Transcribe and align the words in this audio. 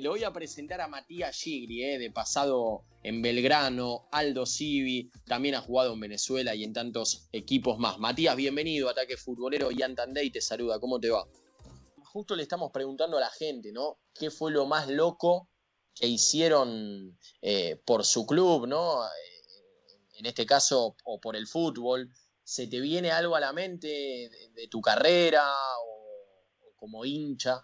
Le 0.00 0.08
voy 0.08 0.24
a 0.24 0.32
presentar 0.32 0.80
a 0.80 0.88
Matías 0.88 1.36
Gigri, 1.36 1.84
eh, 1.84 1.98
de 1.98 2.10
pasado 2.10 2.84
en 3.02 3.20
Belgrano, 3.20 4.08
Aldo 4.10 4.46
Civi, 4.46 5.10
también 5.26 5.54
ha 5.56 5.60
jugado 5.60 5.92
en 5.92 6.00
Venezuela 6.00 6.54
y 6.54 6.64
en 6.64 6.72
tantos 6.72 7.28
equipos 7.32 7.78
más. 7.78 7.98
Matías, 7.98 8.34
bienvenido, 8.34 8.88
Ataque 8.88 9.18
Futbolero, 9.18 9.70
Ian 9.70 9.94
Tandey 9.94 10.30
te 10.30 10.40
saluda, 10.40 10.80
¿cómo 10.80 10.98
te 10.98 11.10
va? 11.10 11.28
Justo 12.02 12.34
le 12.34 12.44
estamos 12.44 12.72
preguntando 12.72 13.18
a 13.18 13.20
la 13.20 13.28
gente, 13.28 13.72
¿no? 13.72 13.98
¿Qué 14.14 14.30
fue 14.30 14.50
lo 14.50 14.64
más 14.64 14.88
loco 14.88 15.50
que 15.94 16.06
hicieron 16.06 17.18
eh, 17.42 17.78
por 17.84 18.02
su 18.06 18.24
club, 18.24 18.66
¿no? 18.66 19.04
Eh, 19.04 19.08
en 20.14 20.24
este 20.24 20.46
caso, 20.46 20.96
o 21.04 21.20
por 21.20 21.36
el 21.36 21.46
fútbol. 21.46 22.10
¿Se 22.42 22.66
te 22.68 22.80
viene 22.80 23.10
algo 23.10 23.36
a 23.36 23.40
la 23.40 23.52
mente 23.52 24.30
de, 24.54 24.68
tu 24.68 24.80
carrera 24.80 25.46
o, 25.84 26.72
como 26.76 27.04
hincha? 27.04 27.60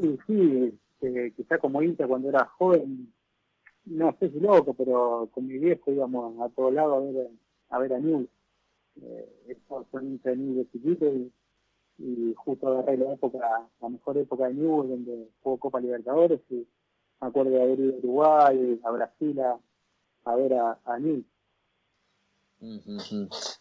Sí, 0.00 0.18
sí, 0.26 0.78
este, 1.00 1.32
quizá 1.32 1.58
como 1.58 1.82
hincha 1.82 2.06
cuando 2.06 2.28
era 2.28 2.46
joven, 2.46 3.12
no 3.84 4.16
sé 4.18 4.30
si 4.30 4.40
loco, 4.40 4.74
pero 4.74 5.28
con 5.32 5.46
mi 5.46 5.58
viejo 5.58 5.92
íbamos 5.92 6.40
a 6.40 6.48
todos 6.50 6.72
lados 6.72 6.96
a 6.96 7.00
ver 7.00 7.30
a, 7.70 7.78
ver 7.78 7.92
a 7.94 7.98
Newell. 7.98 8.28
Eh, 9.02 9.58
son 9.68 10.06
hincha 10.06 10.30
de 10.30 10.36
Newell 10.36 10.56
de 10.56 10.70
chiquito 10.70 11.06
y, 11.06 11.32
y, 11.98 12.34
justo 12.34 12.68
agarré 12.68 12.96
la 12.96 13.12
época, 13.12 13.38
la 13.80 13.88
mejor 13.88 14.18
época 14.18 14.48
de 14.48 14.54
Newell, 14.54 14.88
donde 14.88 15.28
jugó 15.42 15.58
Copa 15.58 15.80
Libertadores 15.80 16.40
y 16.50 16.66
me 17.20 17.28
acuerdo 17.28 17.50
de 17.52 17.62
haber 17.62 17.80
ido 17.80 17.94
a 17.94 17.98
Uruguay, 17.98 18.80
a 18.82 18.90
Brasil 18.90 19.40
a, 20.24 20.34
ver 20.34 20.54
a, 20.54 20.80
a 20.84 20.98
Newell. 20.98 21.26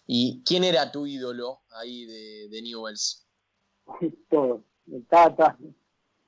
¿Y 0.07 0.41
quién 0.45 0.63
era 0.63 0.91
tu 0.91 1.05
ídolo 1.05 1.59
ahí 1.69 2.05
de, 2.05 2.47
de 2.49 2.61
Newells? 2.61 3.27
Todo, 4.29 4.63
el 4.91 5.05
Tata, 5.05 5.57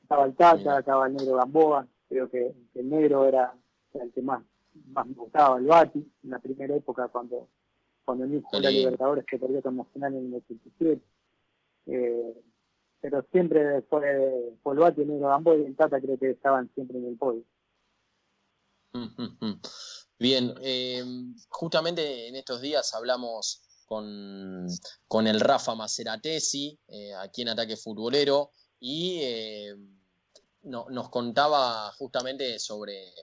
estaba 0.08 0.26
el 0.26 0.36
Tata, 0.36 0.80
estaba 0.80 1.08
el 1.08 1.16
negro 1.16 1.36
Gamboa, 1.36 1.86
creo 2.08 2.30
que, 2.30 2.56
el 2.76 2.90
negro 2.90 3.26
era, 3.26 3.54
el 3.94 4.14
que 4.14 4.22
más, 4.22 4.42
más 4.86 5.06
me 5.06 5.16
gustaba, 5.16 5.58
el 5.58 5.66
Bati, 5.66 6.00
en 6.23 6.30
la 6.30 6.40
primera 6.40 6.73
época 6.73 7.09
cuando, 7.09 7.50
cuando 8.06 8.23
el 8.23 8.42
jugó 8.42 8.62
la 8.62 8.70
Libertadores 8.70 9.26
que 9.26 9.38
perdió 9.38 9.62
como 9.62 9.84
final 9.92 10.14
en 10.14 10.28
el 10.28 10.36
87. 10.36 11.02
Eh, 11.88 12.42
pero 13.02 13.26
siempre 13.34 13.81
fue, 13.90 14.58
el 14.64 14.78
Bati, 14.80 15.02
el 15.02 15.09
negro 15.09 15.28
Gamboa 15.28 15.58
y 15.58 15.66
el 15.66 15.76
Tata 15.76 16.00
creo 16.00 16.18
que 16.18 16.30
estaban 16.30 16.72
siempre 16.74 16.98
en 17.00 17.08
el 17.08 17.18
podio. 17.18 17.44
Bien, 20.18 20.53
eh, 20.62 21.03
justamente 21.50 22.30
en 22.30 22.36
estos 22.38 22.62
días 22.62 22.94
hablamos 22.94 23.62
con, 23.86 24.68
con 25.09 25.28
el 25.28 25.42
Rafa 25.42 25.76
Maceratesi, 25.76 26.80
eh, 26.88 27.14
aquí 27.16 27.42
en 27.42 27.50
Ataque 27.50 27.76
Futbolero, 27.76 28.52
y 28.80 29.20
eh, 29.22 29.76
nos 30.68 31.10
contaba 31.10 31.92
justamente 31.94 32.60
sobre 32.60 33.14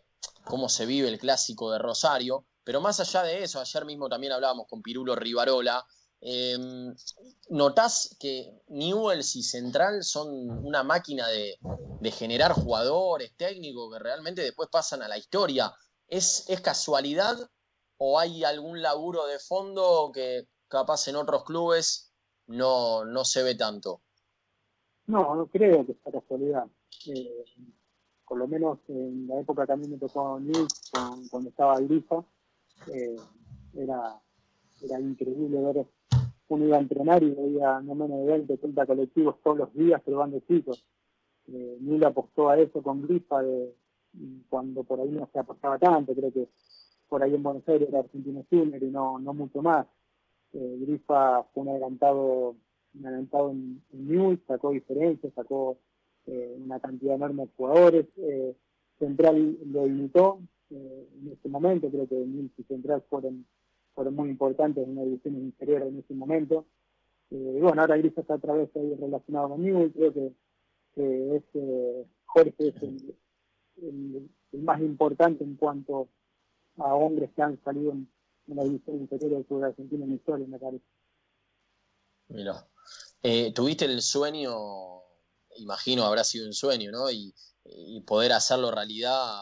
cómo 0.44 0.68
se 0.68 0.86
vive 0.86 1.08
el 1.08 1.18
clásico 1.18 1.70
de 1.70 1.78
Rosario, 1.78 2.46
pero 2.64 2.80
más 2.80 3.00
allá 3.00 3.22
de 3.22 3.44
eso, 3.44 3.60
ayer 3.60 3.84
mismo 3.84 4.08
también 4.08 4.32
hablábamos 4.32 4.66
con 4.68 4.82
Pirulo 4.82 5.14
Rivarola, 5.14 5.84
eh, 6.26 6.56
¿notás 7.50 8.16
que 8.18 8.62
Newells 8.68 9.36
y 9.36 9.42
Central 9.42 10.02
son 10.04 10.28
una 10.64 10.82
máquina 10.82 11.28
de, 11.28 11.58
generar 12.12 12.52
jugadores, 12.52 13.36
técnicos 13.36 13.92
que 13.92 13.98
realmente 13.98 14.42
después 14.42 14.70
pasan 14.70 15.02
a 15.02 15.08
la 15.08 15.18
historia? 15.18 15.74
¿Es, 16.08 16.44
¿Es 16.48 16.60
casualidad 16.62 17.36
o 17.98 18.18
hay 18.18 18.44
algún 18.44 18.80
laburo 18.80 19.26
de 19.26 19.38
fondo 19.38 20.10
que 20.12 20.48
capaz 20.68 21.08
en 21.08 21.16
otros 21.16 21.44
clubes 21.44 22.12
no, 22.46 23.04
no 23.04 23.24
se 23.24 23.42
ve 23.42 23.54
tanto? 23.54 24.03
No, 25.06 25.34
no 25.34 25.46
creo 25.46 25.84
que 25.86 25.94
sea 25.94 26.12
casualidad. 26.12 26.66
Eh, 27.08 27.44
por 28.26 28.38
lo 28.38 28.48
menos 28.48 28.78
en 28.88 29.26
la 29.28 29.40
época 29.40 29.66
mí 29.76 29.86
me 29.86 29.98
tocó 29.98 30.40
Nils, 30.40 30.90
cuando 31.30 31.50
estaba 31.50 31.78
Grifa, 31.80 32.24
eh, 32.92 33.16
era, 33.74 34.20
era 34.82 35.00
increíble 35.00 35.60
ver 35.60 35.86
uno 36.48 36.66
iba 36.66 36.76
a 36.76 36.80
entrenar 36.80 37.22
y 37.22 37.30
veía 37.30 37.80
no 37.80 37.94
menos 37.94 38.18
de 38.20 38.26
20, 38.26 38.56
30 38.58 38.86
colectivos 38.86 39.36
todos 39.42 39.58
los 39.58 39.74
días 39.74 40.00
probando 40.02 40.40
chicos. 40.40 40.84
Eh, 41.48 41.78
apostó 42.06 42.48
a 42.48 42.58
eso 42.58 42.82
con 42.82 43.02
Grifa 43.02 43.42
de, 43.42 43.74
cuando 44.48 44.84
por 44.84 45.00
ahí 45.00 45.10
no 45.10 45.28
se 45.32 45.38
apostaba 45.38 45.78
tanto, 45.78 46.14
creo 46.14 46.32
que 46.32 46.48
por 47.08 47.22
ahí 47.22 47.34
en 47.34 47.42
Buenos 47.42 47.68
Aires 47.68 47.88
era 47.88 48.00
Argentino 48.00 48.44
Junior 48.50 48.82
y 48.82 48.90
no, 48.90 49.18
no 49.18 49.34
mucho 49.34 49.62
más. 49.62 49.86
Eh, 50.52 50.78
Grifa 50.80 51.42
fue 51.52 51.62
un 51.64 51.68
adelantado 51.70 52.56
adelantado 53.02 53.50
en, 53.50 53.82
News, 53.92 54.38
sacó 54.46 54.70
diferencias, 54.70 55.32
sacó 55.34 55.78
eh, 56.26 56.56
una 56.58 56.80
cantidad 56.80 57.16
enorme 57.16 57.44
de 57.44 57.50
jugadores. 57.56 58.06
Eh, 58.16 58.54
Central 58.98 59.58
lo 59.66 59.86
imitó 59.86 60.40
eh, 60.70 61.08
en 61.20 61.32
ese 61.32 61.48
momento, 61.48 61.90
creo 61.90 62.06
que 62.06 62.14
News 62.14 62.52
y 62.56 62.62
Central 62.64 63.02
fueron, 63.08 63.46
fueron 63.94 64.14
muy 64.14 64.30
importantes 64.30 64.86
en 64.86 64.94
la 64.94 65.02
división 65.02 65.34
inferior 65.36 65.82
en 65.82 65.98
ese 65.98 66.14
momento. 66.14 66.66
y 67.30 67.60
bueno, 67.60 67.82
ahora 67.82 67.96
Grisa 67.96 68.20
está 68.20 68.36
otra 68.36 68.54
vez 68.54 68.70
ahí 68.76 68.94
relacionado 68.94 69.50
con 69.50 69.62
News, 69.62 69.92
creo 69.94 70.12
que, 70.12 70.32
que 70.94 71.36
es, 71.36 71.44
Jorge 72.26 72.68
es 72.68 72.82
el, 72.82 74.30
más 74.52 74.80
importante 74.80 75.42
en 75.42 75.56
cuanto 75.56 76.08
a 76.76 76.94
hombres 76.94 77.30
que 77.34 77.42
han 77.42 77.62
salido 77.64 77.92
en, 77.92 78.08
la 78.46 78.62
división 78.62 79.00
inferior 79.00 79.30
del 79.30 79.46
sur 79.46 79.64
argentino 79.64 80.04
en 80.04 80.12
historia, 80.12 80.46
me 80.46 80.58
parece. 80.58 80.84
Mira. 82.34 82.66
Eh, 83.22 83.52
¿Tuviste 83.54 83.84
el 83.86 84.02
sueño, 84.02 84.52
imagino 85.56 86.04
habrá 86.04 86.24
sido 86.24 86.46
un 86.46 86.52
sueño, 86.52 86.90
¿no? 86.90 87.10
Y, 87.10 87.34
poder 88.06 88.32
hacerlo 88.32 88.70
realidad, 88.70 89.40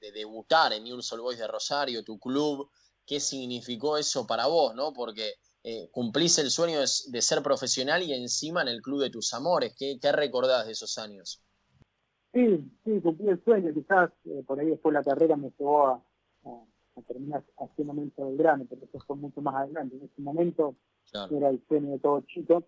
de, 0.00 0.12
debutar 0.12 0.74
en 0.74 0.84
New 0.84 1.00
Soul 1.00 1.22
Boys 1.22 1.38
de 1.38 1.46
Rosario, 1.46 2.04
tu 2.04 2.18
club, 2.18 2.68
¿qué 3.06 3.18
significó 3.18 3.96
eso 3.96 4.26
para 4.26 4.46
vos, 4.46 4.74
¿no? 4.74 4.92
Porque 4.92 5.34
eh, 5.62 5.88
cumplís 5.90 6.38
el 6.38 6.50
sueño 6.50 6.80
de, 6.80 7.22
ser 7.22 7.42
profesional 7.42 8.02
y 8.02 8.12
encima 8.12 8.60
en 8.60 8.68
el 8.68 8.82
club 8.82 9.00
de 9.00 9.10
tus 9.10 9.32
amores. 9.32 9.74
¿Qué, 9.78 9.98
qué 9.98 10.12
recordás 10.12 10.66
de 10.66 10.72
esos 10.72 10.98
años? 10.98 11.42
Sí, 12.34 12.70
sí, 12.84 13.00
cumplí 13.00 13.28
el 13.28 13.42
sueño. 13.42 13.72
Quizás 13.72 14.10
eh, 14.26 14.42
por 14.46 14.60
ahí 14.60 14.66
después 14.66 14.92
la 14.92 15.02
carrera 15.02 15.36
me 15.36 15.50
llevó 15.58 15.86
a, 15.88 16.02
terminar 17.06 17.44
haciendo 17.58 17.94
del 17.94 18.36
grano, 18.36 18.66
pero 18.68 18.84
eso 18.84 18.98
fue 19.06 19.16
mucho 19.16 19.40
más 19.40 19.54
adelante. 19.54 19.96
En 19.96 20.04
ese 20.04 20.20
momento 20.20 20.76
era 21.30 21.50
el 21.50 21.62
sueño 21.68 21.92
de 21.92 21.98
todo 21.98 22.20
chico, 22.22 22.64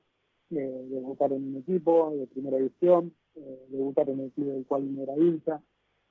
eh, 0.51 0.87
debutar 0.91 1.33
en 1.33 1.49
un 1.49 1.57
equipo 1.57 2.11
de 2.17 2.27
primera 2.27 2.57
división, 2.57 3.15
eh, 3.35 3.67
debutar 3.69 4.09
en 4.09 4.21
el 4.21 4.33
club 4.33 4.53
del 4.53 4.67
cual 4.67 4.95
no 4.95 5.03
era 5.03 5.17
hincha, 5.17 5.63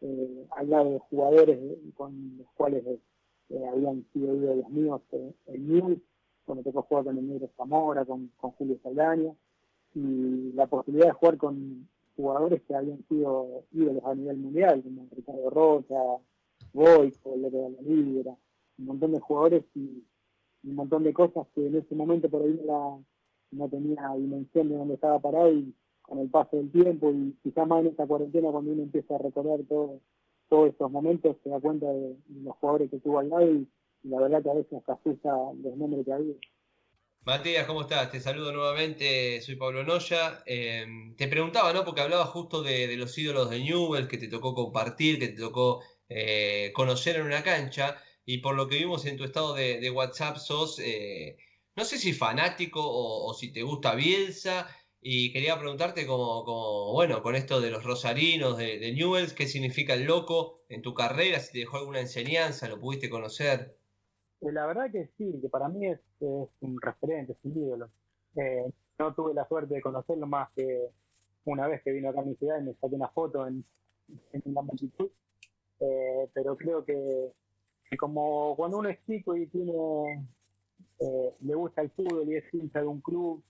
eh, 0.02 0.46
de 0.68 1.00
jugadores 1.10 1.60
con 1.96 2.38
los 2.38 2.48
cuales 2.56 2.84
habían 3.72 4.06
sido 4.14 4.36
ídolos 4.36 4.70
míos 4.70 5.02
en 5.12 5.68
News, 5.68 6.00
cuando 6.46 6.64
tocó 6.64 6.84
jugar 6.84 7.06
con 7.06 7.18
el 7.18 7.28
Negro 7.28 7.50
Zamora, 7.58 8.06
con, 8.06 8.32
Julio 8.38 8.78
Saldaña, 8.84 9.34
y 9.96 10.52
la 10.54 10.68
posibilidad 10.68 11.08
de 11.08 11.14
jugar 11.14 11.38
con 11.38 11.88
jugadores 12.16 12.62
que 12.64 12.76
habían 12.76 13.04
sido 13.08 13.64
ídolos 13.72 14.04
a 14.06 14.14
nivel 14.14 14.38
mundial, 14.38 14.84
como 14.84 15.08
Ricardo 15.16 15.50
Rocha, 15.50 15.96
Boico, 16.74 17.36
López 17.36 17.52
de 17.52 17.70
la 17.70 17.82
Libra, 17.82 18.38
un 18.78 18.86
montón 18.86 19.14
de 19.14 19.20
jugadores 19.20 19.64
y 19.76 20.04
un 20.68 20.76
montón 20.76 21.04
de 21.04 21.14
cosas 21.14 21.48
que 21.56 21.68
en 21.68 21.76
ese 21.76 21.96
momento 21.96 22.30
por 22.30 22.44
ahí 22.44 22.60
no 23.52 23.70
tenía 23.70 24.14
dimensión 24.18 24.70
de 24.70 24.76
dónde 24.76 24.96
estaba 24.96 25.20
parado 25.20 25.52
y 25.52 25.74
con 26.02 26.20
el 26.20 26.30
paso 26.30 26.58
del 26.58 26.72
tiempo 26.72 27.12
y 27.12 27.36
quizás 27.44 27.68
más 27.68 27.82
en 27.82 27.88
esta 27.88 28.06
cuarentena 28.06 28.52
cuando 28.52 28.72
uno 28.72 28.84
empieza 28.84 29.16
a 29.16 29.20
recordar 29.20 29.60
todo, 29.68 30.00
todos 30.50 30.70
estos 30.70 30.92
momentos 30.92 31.38
se 31.44 31.50
da 31.50 31.60
cuenta 31.60 31.88
de, 31.88 32.16
los 32.44 32.56
jugadores 32.58 32.90
que 32.90 33.00
tuvo 33.00 33.20
al 33.20 33.30
lado 33.30 33.52
y, 33.52 33.68
la 34.04 34.22
verdad 34.22 34.44
que 34.44 34.50
a 34.50 34.54
veces 34.54 34.82
asusta 34.88 35.30
los 35.62 35.76
nombres 35.76 36.06
que 36.06 36.14
había. 36.14 36.36
Matías, 37.26 37.68
¿cómo 37.68 37.82
estás? 37.82 38.10
Te 38.10 38.22
saludo 38.22 38.54
nuevamente, 38.54 39.42
soy 39.42 39.56
Pablo 39.58 39.84
Noya. 39.84 40.44
Eh, 40.46 40.86
te 41.18 41.28
preguntaba, 41.28 41.74
¿no? 41.74 41.84
Porque 41.84 42.00
hablabas 42.00 42.30
justo 42.30 42.64
de, 42.64 42.96
los 42.96 43.18
ídolos 43.18 43.50
de 43.50 43.60
Newell 43.60 44.08
que 44.08 44.18
te 44.18 44.30
tocó 44.30 44.54
compartir, 44.54 45.20
que 45.20 45.28
te 45.28 45.42
tocó 45.42 45.82
eh, 46.08 46.72
conocer 46.74 47.18
en 47.18 47.26
una 47.26 47.44
cancha 47.44 47.98
y 48.28 48.40
por 48.40 48.56
lo 48.56 48.68
que 48.68 48.76
vimos 48.76 49.06
en 49.06 49.16
tu 49.16 49.24
estado 49.24 49.56
de, 49.56 49.90
WhatsApp 49.90 50.36
sos, 50.36 50.80
eh, 50.80 51.38
no 51.78 51.86
sé 51.86 51.98
si 51.98 52.12
fanático 52.12 52.82
o, 52.84 53.34
si 53.34 53.54
te 53.54 53.64
gusta 53.64 53.96
Bielsa, 53.96 54.68
y 55.00 55.32
quería 55.32 55.58
preguntarte 55.58 56.06
como, 56.06 56.92
bueno, 56.92 57.24
con 57.24 57.36
esto 57.36 57.62
de 57.62 57.72
los 57.72 57.86
rosarinos, 57.86 58.58
de, 58.58 58.92
Newells, 58.92 59.32
¿qué 59.32 59.48
significa 59.48 59.94
el 59.94 60.04
loco 60.04 60.60
en 60.68 60.82
tu 60.82 60.94
carrera? 60.94 61.40
Si 61.40 61.54
te 61.54 61.60
dejó 61.60 61.78
alguna 61.78 62.02
enseñanza, 62.02 62.68
lo 62.68 62.82
pudiste 62.82 63.10
conocer. 63.10 63.78
Eh, 64.42 64.52
la 64.52 64.66
verdad 64.66 64.92
que 64.92 65.10
sí, 65.18 65.40
que 65.42 65.48
para 65.48 65.70
mí 65.70 65.88
es, 65.88 66.02
un 66.20 66.82
referente, 66.82 67.32
es 67.32 67.40
un 67.44 67.58
ídolo. 67.58 67.90
Eh, 68.36 68.70
no 69.00 69.16
tuve 69.16 69.34
la 69.34 69.48
suerte 69.48 69.76
de 69.76 69.82
conocerlo 69.82 70.28
más 70.28 70.50
que 70.54 70.90
una 71.46 71.66
vez 71.70 71.82
que 71.82 71.94
vino 71.94 72.10
acá 72.10 72.20
a 72.20 72.26
mi 72.26 72.36
ciudad 72.36 72.60
y 72.60 72.66
me 72.66 72.74
saqué 72.74 72.94
una 72.94 73.08
foto 73.08 73.48
en, 73.48 73.64
en 74.34 74.54
la 74.54 74.62
multitud, 74.64 75.10
pero 76.34 76.58
creo 76.58 76.84
que 76.84 77.32
como 77.96 78.56
cuando 78.56 78.80
uno 78.80 78.90
es 78.90 79.00
chico 79.06 79.36
y 79.36 79.48
tiene 79.48 80.28
eh, 81.00 81.34
le 81.40 81.56
gusta 81.56 81.82
el 81.82 81.92
fútbol 81.92 82.28
y 82.28 82.36
es 82.36 82.54
hincha 82.54 82.82
de 82.82 82.88
un 82.88 83.00
club 83.02 83.42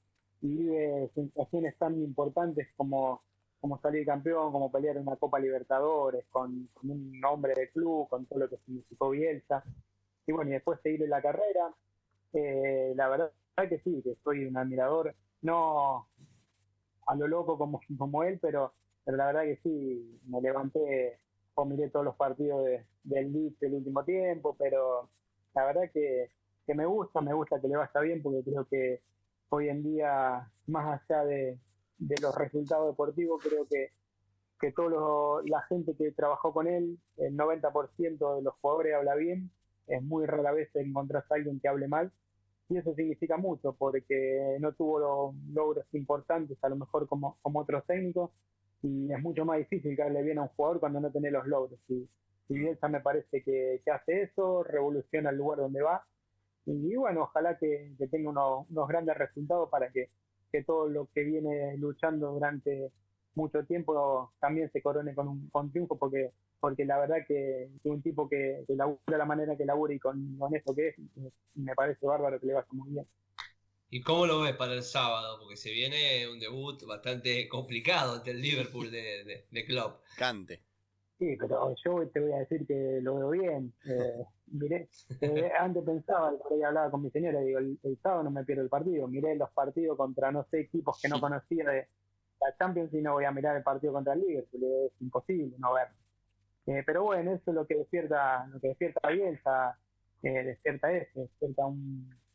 y 0.42 0.48
vive 0.48 1.10
sensaciones 1.16 1.76
tan 1.78 2.00
importantes 2.00 2.68
como 2.76 3.22
como 3.60 3.80
salir 3.80 4.06
campeón, 4.06 4.52
como 4.52 4.72
pelear 4.72 4.98
una 4.98 5.16
Copa 5.16 5.40
Libertadores, 5.40 6.26
con, 6.30 6.70
un 6.84 7.20
nombre 7.20 7.54
de 7.56 7.70
club, 7.70 8.08
con 8.08 8.26
todo 8.26 8.40
lo 8.40 8.50
que 8.50 8.58
significó 8.58 9.10
Bielsa. 9.10 9.64
Y 10.26 10.32
bueno, 10.32 10.52
y 10.52 10.54
después 10.54 10.80
seguir 10.82 11.04
en 11.04 11.10
la 11.10 11.22
carrera. 11.22 11.74
Eh, 12.34 12.94
la 12.96 13.10
verdad 13.10 13.32
que 13.68 13.80
sí, 13.80 14.02
que 14.04 14.16
soy 14.24 14.46
un 14.46 14.58
admirador, 14.58 15.16
no 15.42 16.08
a 17.08 17.16
lo 17.16 17.28
loco 17.28 17.58
como, 17.58 17.80
como 17.98 18.24
él, 18.24 18.38
pero, 18.42 18.74
pero 19.04 19.18
la 19.18 19.28
verdad 19.28 19.44
que 19.44 19.60
sí, 19.64 20.20
me 20.28 20.42
levanté 20.42 21.20
o 21.56 21.66
miré 21.66 21.90
todos 21.90 22.06
los 22.06 22.16
partidos 22.16 22.66
del 23.08 23.32
Leeds 23.32 23.60
del 23.60 23.76
último 23.76 24.04
tiempo, 24.04 24.56
pero 24.58 25.10
la 25.56 25.66
verdad 25.66 25.90
que, 25.94 26.30
que 26.66 26.76
me 26.76 26.86
gusta, 26.86 27.22
me 27.22 27.34
gusta 27.34 27.60
que 27.60 27.68
le 27.68 27.78
vaya 27.78 28.00
bien, 28.02 28.22
porque 28.22 28.44
creo 28.44 28.66
que 28.66 29.02
hoy 29.50 29.70
en 29.70 29.84
día, 29.84 30.52
más 30.68 31.02
allá 31.02 31.24
de, 31.24 31.58
de 31.98 32.16
los 32.22 32.36
resultados 32.36 32.90
deportivos, 32.90 33.42
creo 33.44 33.66
que, 33.68 33.92
que 34.60 34.72
toda 34.72 35.42
la 35.46 35.62
gente 35.64 35.96
que 35.96 36.12
trabajó 36.12 36.54
con 36.54 36.68
él, 36.68 37.00
el 37.18 37.38
90% 37.38 38.36
de 38.36 38.42
los 38.42 38.54
jugadores 38.56 38.96
habla 38.96 39.16
bien, 39.16 39.50
es 39.88 40.04
muy 40.04 40.26
rara 40.26 40.52
vez 40.52 40.70
encontrar 40.76 41.24
a 41.30 41.34
alguien 41.34 41.60
que 41.60 41.68
hable 41.70 41.88
mal, 41.88 42.12
y 42.70 42.78
eso 42.78 42.94
significa 42.94 43.38
mucho, 43.38 43.74
porque 43.74 44.58
no 44.60 44.74
tuvo 44.74 45.00
los 45.00 45.36
logros 45.54 45.86
importantes, 45.94 46.58
a 46.62 46.70
lo 46.70 46.76
mejor 46.76 47.08
como, 47.08 47.38
como 47.42 47.60
otros 47.60 47.86
técnicos, 47.86 48.32
y 48.82 49.12
es 49.12 49.22
mucho 49.22 49.46
más 49.46 49.58
difícil 49.58 49.96
que 49.96 50.04
hable 50.04 50.22
bien 50.22 50.38
a 50.38 50.44
un 50.44 50.48
jugador 50.50 50.80
cuando 50.80 51.00
no 51.00 51.10
tiene 51.12 51.32
los 51.32 51.48
logros. 51.48 51.80
Y 51.88 52.08
Bielsa 52.54 52.88
me 52.88 53.02
parece 53.02 53.44
que, 53.44 53.82
que, 53.84 53.92
hace 53.92 54.24
eso, 54.24 54.64
revoluciona 54.64 55.30
el 55.30 55.38
lugar 55.38 55.60
donde 55.60 55.82
va, 55.82 56.06
y, 56.66 56.96
bueno, 56.96 57.24
ojalá 57.24 57.58
que, 57.58 57.94
que 57.98 58.08
tenga 58.08 58.30
unos, 58.30 58.70
unos 58.70 58.88
grandes 58.88 59.18
resultados 59.18 59.70
para 59.70 59.90
que 59.92 60.10
que 60.52 60.64
todo 60.64 60.88
lo 60.88 61.10
que 61.14 61.24
viene 61.24 61.78
luchando 61.78 62.32
durante 62.32 62.92
mucho 63.36 63.64
tiempo 63.66 64.34
también 64.40 64.72
se 64.72 64.82
corone 64.82 65.14
con 65.14 65.28
un 65.28 65.50
con 65.50 65.72
triunfo 65.72 65.98
porque 65.98 66.32
porque 66.60 66.86
la 66.86 66.98
verdad 66.98 67.18
que, 67.28 67.70
un 67.84 68.02
tipo 68.02 68.28
que, 68.28 68.64
que 68.68 68.76
labura 68.76 69.00
de 69.06 69.18
la 69.18 69.26
manera 69.26 69.56
que 69.56 69.66
labura 69.66 69.94
y 69.94 70.00
con, 70.00 70.38
con 70.38 70.56
esto 70.56 70.74
que 70.74 70.90
es 70.90 70.96
me 71.54 71.76
parece 71.76 72.06
bárbaro 72.06 72.40
que 72.40 72.48
le 72.48 72.54
vaya 72.54 72.68
muy 72.72 72.90
bien 72.92 73.06
¿Y 73.90 74.02
cómo 74.02 74.26
lo 74.26 74.42
ves 74.42 74.54
para 74.54 74.74
el 74.74 74.84
sábado? 74.84 75.40
Porque 75.40 75.56
se 75.56 75.72
viene 75.72 76.28
un 76.28 76.40
debut 76.40 76.84
bastante 76.86 77.48
complicado 77.48 78.16
ante 78.16 78.32
el 78.32 78.42
Liverpool 78.42 78.92
de, 78.92 79.24
de, 79.24 79.46
de 79.50 79.66
Klopp. 79.66 80.04
Cante. 80.18 80.67
Sí, 81.20 81.36
pero 81.40 81.74
yo 81.84 82.08
te 82.10 82.20
voy 82.20 82.32
a 82.34 82.40
decir 82.40 82.66
que 82.68 83.00
lo 83.02 83.16
veo 83.16 83.30
bien. 83.32 83.74
Eh, 83.86 84.24
miré, 84.52 84.88
eh, 85.22 85.52
antes 85.60 85.84
pensaba, 85.84 86.38
por 86.38 86.54
ahí 86.54 86.62
hablaba 86.62 86.92
con 86.92 87.02
mi 87.02 87.10
señora, 87.10 87.40
digo, 87.42 87.58
el, 87.60 87.98
sábado 88.04 88.24
no 88.24 88.32
me 88.32 88.46
pierdo 88.46 88.62
el 88.62 88.70
partido. 88.70 89.08
Miré 89.08 89.36
los 89.36 89.50
partidos 89.52 89.98
contra, 89.98 90.32
no 90.32 90.46
sé, 90.52 90.62
equipos 90.62 91.00
que 91.02 91.10
no 91.10 91.20
conocía 91.20 91.70
de 91.70 91.88
la 92.40 92.56
Champions 92.58 92.94
y 92.94 93.02
no 93.02 93.14
voy 93.14 93.26
a 93.26 93.32
mirar 93.32 93.58
el 93.58 93.64
partido 93.64 93.94
contra 93.94 94.14
el 94.14 94.22
Liverpool. 94.22 94.64
Es 94.64 95.02
imposible 95.02 95.56
no 95.58 95.74
ver. 95.74 95.88
Eh, 96.68 96.84
pero 96.86 97.04
bueno, 97.04 97.32
eso 97.34 97.50
es 97.50 97.56
lo 97.56 97.66
que 97.66 97.76
despierta, 97.76 98.46
lo 98.48 98.60
que 98.60 98.68
despierta 98.70 99.08
Bielsa, 99.10 99.80
eh, 100.22 100.44
despierta 100.44 100.92
eso, 100.92 101.22
despierta 101.22 101.64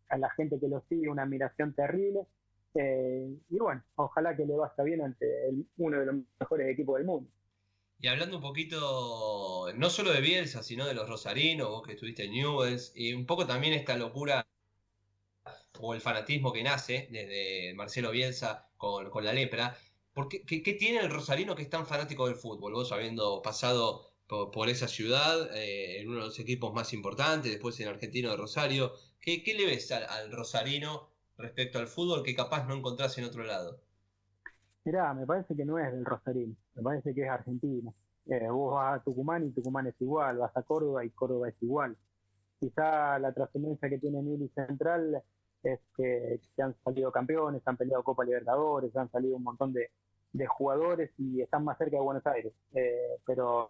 a 0.09 0.19
la 0.19 0.31
gente 0.31 0.59
que 0.59 0.69
lo 0.69 0.81
sigue 0.89 1.09
una 1.09 1.23
admiración 1.23 1.73
terrible. 1.75 2.27
y 2.75 3.59
bueno, 3.59 3.83
ojalá 3.97 4.35
que 4.35 4.47
le 4.47 4.57
vaya 4.57 4.83
bien 4.83 5.03
ante 5.03 5.49
el, 5.49 5.67
uno 5.77 6.01
de 6.01 6.07
los 6.07 6.17
mejores 6.41 6.69
equipos 6.69 6.97
del 6.97 7.07
mundo. 7.07 7.31
Y 8.03 8.09
hablando 8.09 8.37
un 8.37 8.43
poquito, 8.43 9.69
no 9.77 9.89
solo 9.89 10.11
de 10.13 10.21
Bielsa, 10.21 10.65
sino 10.65 10.87
de 10.87 10.93
los 10.93 11.09
rosarinos, 11.09 11.69
vos 11.69 11.87
que 11.87 11.93
estuviste 11.93 12.25
en 12.25 12.33
Newells, 12.33 12.91
y 12.97 13.15
un 13.15 13.27
poco 13.27 13.47
también 13.47 13.75
esta 13.75 13.97
locura 13.97 14.45
o 15.79 15.95
el 15.95 16.01
fanatismo 16.01 16.53
que 16.53 16.65
nace 16.65 17.09
desde 17.13 17.75
Marcelo 17.75 18.11
Bielsa 18.11 18.69
con, 18.77 19.09
la 19.25 19.33
lepra. 19.33 19.79
Porque, 20.15 20.43
¿qué, 20.43 20.75
tiene 20.75 20.99
el 20.99 21.11
rosarino 21.11 21.55
que 21.55 21.63
es 21.63 21.71
tan 21.71 21.87
fanático 21.87 22.27
del 22.27 22.35
fútbol? 22.35 22.73
Vos 22.73 22.91
habiendo 22.91 23.41
pasado 23.41 24.13
por, 24.27 24.69
esa 24.69 24.89
ciudad, 24.89 25.57
eh, 25.57 26.01
en 26.01 26.09
uno 26.09 26.23
de 26.23 26.27
los 26.27 26.39
equipos 26.41 26.75
más 26.75 26.93
importantes, 26.93 27.53
después 27.53 27.79
en 27.79 27.87
Argentino 27.87 28.31
de 28.31 28.37
Rosario, 28.37 28.95
¿qué, 29.21 29.45
le 29.57 29.65
ves 29.65 29.93
al, 29.93 30.33
rosarino 30.33 31.09
respecto 31.39 31.79
al 31.79 31.87
fútbol 31.87 32.25
que 32.25 32.35
capaz 32.35 32.67
no 32.67 32.75
encontrás 32.75 33.17
en 33.19 33.27
otro 33.27 33.45
lado? 33.45 33.81
Mirá, 34.85 35.15
me 35.15 35.27
parece 35.27 35.55
que 35.55 35.65
no 35.65 35.79
es 35.79 35.93
del 35.93 36.05
Rosarino, 36.05 36.57
me 36.75 36.83
parece 36.83 37.15
que 37.15 37.23
es 37.23 37.31
argentino. 37.31 37.95
Eh, 38.27 38.49
vos 38.49 38.75
vas 38.75 39.01
a 39.01 39.05
Tucumán 39.05 39.45
y 39.47 39.51
Tucumán 39.51 39.87
es 39.87 40.01
igual, 40.01 40.39
vas 40.39 40.57
a 40.57 40.63
Córdoba 40.63 41.05
y 41.05 41.11
Córdoba 41.11 41.49
es 41.49 41.63
igual. 41.63 41.97
Quizá 42.59 43.19
la 43.19 43.33
trascendencia 43.33 43.89
que 43.89 43.99
tiene 43.99 44.23
Mili 44.23 44.49
Central 44.55 45.23
es 45.63 45.81
que, 45.97 46.41
han 46.59 46.75
salido 46.85 47.13
campeones, 47.13 47.63
han 47.67 47.77
peleado 47.77 48.03
Copa 48.05 48.25
Libertadores, 48.25 48.95
han 48.97 49.11
salido 49.11 49.37
un 49.37 49.45
montón 49.45 49.73
de, 49.73 49.91
jugadores 50.49 51.11
y 51.19 51.43
están 51.43 51.65
más 51.65 51.79
cerca 51.79 51.97
de 51.97 52.03
Buenos 52.03 52.27
Aires. 52.27 52.53
Eh, 52.75 53.19
pero 53.27 53.69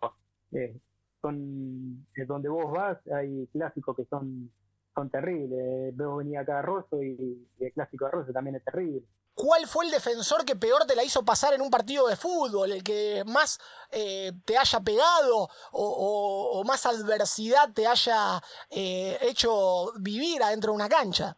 eh, 0.52 0.78
son 1.20 2.06
donde 2.26 2.48
vos 2.48 2.70
vas, 2.72 2.98
hay 3.08 3.46
clásicos 3.52 3.96
que 3.96 4.04
son, 4.06 4.50
son 4.94 5.10
terribles. 5.10 5.96
Veo 5.96 6.16
venir 6.16 6.38
acá 6.38 6.60
a 6.60 6.62
Rosso 6.62 7.02
y 7.02 7.46
el 7.60 7.72
clásico 7.72 8.06
de 8.06 8.10
Rosso 8.12 8.32
también 8.32 8.56
es 8.56 8.64
terrible. 8.64 9.02
¿Cuál 9.34 9.66
fue 9.66 9.86
el 9.86 9.90
defensor 9.90 10.44
que 10.44 10.56
peor 10.56 10.84
te 10.86 10.94
la 10.94 11.04
hizo 11.04 11.24
pasar 11.24 11.54
en 11.54 11.62
un 11.62 11.70
partido 11.70 12.06
de 12.06 12.16
fútbol? 12.16 12.70
¿El 12.70 12.82
que 12.82 13.22
más 13.26 13.58
eh, 13.90 14.32
te 14.44 14.58
haya 14.58 14.80
pegado 14.80 15.48
o, 15.72 16.62
más 16.66 16.84
adversidad 16.84 17.72
te 17.74 17.86
haya 17.86 18.40
eh, 18.70 19.16
hecho 19.22 19.92
vivir 20.00 20.42
adentro 20.42 20.72
de 20.72 20.76
una 20.76 20.88
cancha? 20.88 21.36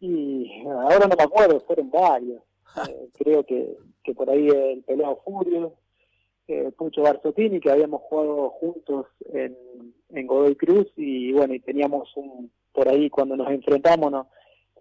Y 0.00 0.64
ahora 0.66 1.06
no 1.06 1.16
me 1.16 1.22
acuerdo, 1.22 1.60
fueron 1.60 1.90
varios. 1.90 2.42
Eh, 2.88 3.08
creo 3.18 3.44
que, 3.44 3.76
que 4.02 4.14
por 4.14 4.28
ahí 4.30 4.48
el 4.48 4.82
pelado 4.82 5.20
Furio, 5.24 5.74
Pucho 6.76 7.02
Barzottini, 7.02 7.60
que 7.60 7.70
habíamos 7.70 8.02
jugado 8.02 8.50
juntos 8.50 9.06
en, 9.32 9.56
en 10.08 10.26
Godoy 10.26 10.56
Cruz 10.56 10.88
y 10.96 11.32
bueno, 11.32 11.54
y 11.54 11.60
teníamos 11.60 12.08
un, 12.16 12.50
por 12.72 12.88
ahí 12.88 13.08
cuando 13.08 13.36
nos 13.36 13.48
enfrentamos, 13.50 14.10
¿no? 14.10 14.28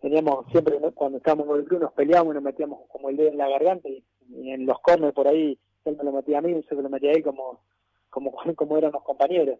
Teníamos 0.01 0.45
siempre, 0.51 0.79
cuando 0.93 1.17
estábamos 1.17 1.47
en 1.49 1.55
el 1.61 1.65
club, 1.65 1.81
nos 1.81 1.93
peleábamos 1.93 2.33
y 2.33 2.35
nos 2.35 2.43
metíamos 2.43 2.79
como 2.89 3.09
el 3.09 3.17
dedo 3.17 3.29
en 3.29 3.37
la 3.37 3.49
garganta 3.49 3.89
y, 3.89 4.03
en 4.31 4.65
los 4.65 4.79
corners 4.81 5.13
por 5.13 5.27
ahí, 5.27 5.57
él 5.85 5.97
me 5.97 6.03
lo 6.03 6.11
metía 6.11 6.37
a 6.37 6.41
mí, 6.41 6.53
yo 6.69 6.77
me 6.77 6.83
lo 6.83 6.89
metía 6.89 7.11
a 7.11 7.13
él 7.13 7.23
como, 7.23 7.61
como, 8.09 8.31
como 8.55 8.77
éramos 8.77 9.03
compañeros. 9.03 9.59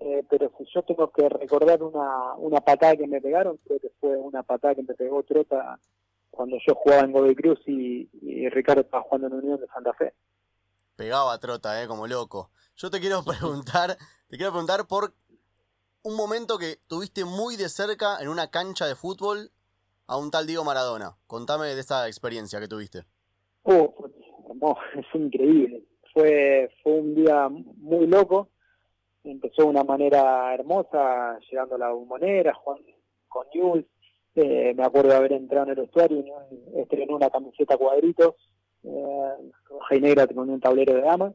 Eh, 0.00 0.24
pero 0.30 0.52
si 0.56 0.64
yo 0.72 0.82
tengo 0.82 1.10
que 1.10 1.28
recordar 1.28 1.82
una, 1.82 2.34
una 2.34 2.60
patada 2.60 2.96
que 2.96 3.06
me 3.06 3.20
pegaron, 3.20 3.58
creo 3.64 3.80
que 3.80 3.90
fue 4.00 4.16
una 4.16 4.42
patada 4.42 4.76
que 4.76 4.82
me 4.82 4.94
pegó 4.94 5.22
Trota 5.24 5.78
cuando 6.30 6.56
yo 6.64 6.74
jugaba 6.76 7.02
en 7.02 7.12
Godoy 7.12 7.34
Cruz 7.34 7.58
y, 7.66 8.08
Ricardo 8.50 8.82
estaba 8.82 9.02
jugando 9.02 9.26
en 9.26 9.34
Unión 9.34 9.60
de 9.60 9.66
Santa 9.66 9.92
Fe. 9.94 10.14
Pegaba 10.94 11.38
Trota, 11.38 11.82
eh, 11.82 11.88
como 11.88 12.06
loco. 12.06 12.50
Yo 12.76 12.90
te 12.90 13.00
quiero 13.00 13.22
preguntar, 13.24 13.96
te 14.28 14.36
quiero 14.36 14.52
preguntar 14.52 14.86
por 14.86 15.14
un 16.02 16.16
momento 16.16 16.58
que 16.58 16.78
tuviste 16.86 17.24
muy 17.24 17.56
de 17.56 17.68
cerca 17.68 18.20
en 18.20 18.28
una 18.28 18.50
cancha 18.50 18.86
de 18.86 18.94
fútbol 18.94 19.50
a 20.08 20.16
un 20.16 20.30
tal 20.30 20.46
Diego 20.46 20.64
Maradona. 20.64 21.12
Contame 21.26 21.66
de 21.66 21.80
esa 21.80 22.08
experiencia 22.08 22.58
que 22.58 22.68
tuviste. 22.68 23.04
Oh, 23.62 23.94
es 24.96 25.06
increíble. 25.14 25.84
Fue, 26.12 26.70
fue 26.82 26.92
un 26.94 27.14
día 27.14 27.48
muy 27.48 28.06
loco. 28.06 28.48
Empezó 29.22 29.62
de 29.62 29.68
una 29.68 29.84
manera 29.84 30.54
hermosa, 30.54 31.38
llegando 31.50 31.74
a 31.74 31.78
la 31.78 31.90
bombonera, 31.90 32.54
jugando 32.54 32.88
con 33.28 33.46
News. 33.54 33.84
Eh, 34.34 34.72
me 34.74 34.84
acuerdo 34.84 35.10
de 35.10 35.16
haber 35.16 35.32
entrado 35.32 35.64
en 35.64 35.70
el 35.70 35.76
vestuario 35.82 36.24
estrenó 36.76 37.16
una 37.16 37.28
camiseta 37.28 37.76
cuadritos, 37.76 38.36
eh, 38.84 39.32
roja 39.68 39.96
y 39.96 40.00
negra 40.00 40.26
con 40.28 40.48
un 40.48 40.60
tablero 40.60 40.94
de 40.94 41.02
damas. 41.02 41.34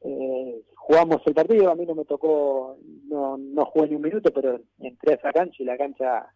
Eh, 0.00 0.62
jugamos 0.74 1.20
el 1.26 1.34
partido, 1.34 1.70
a 1.70 1.74
mí 1.74 1.86
no 1.86 1.94
me 1.94 2.04
tocó, 2.04 2.78
no, 3.08 3.36
no 3.36 3.64
jugué 3.66 3.88
ni 3.88 3.96
un 3.96 4.02
minuto, 4.02 4.30
pero 4.32 4.58
entré 4.78 5.12
a 5.12 5.16
esa 5.16 5.32
cancha 5.32 5.62
y 5.62 5.66
la 5.66 5.76
cancha 5.76 6.26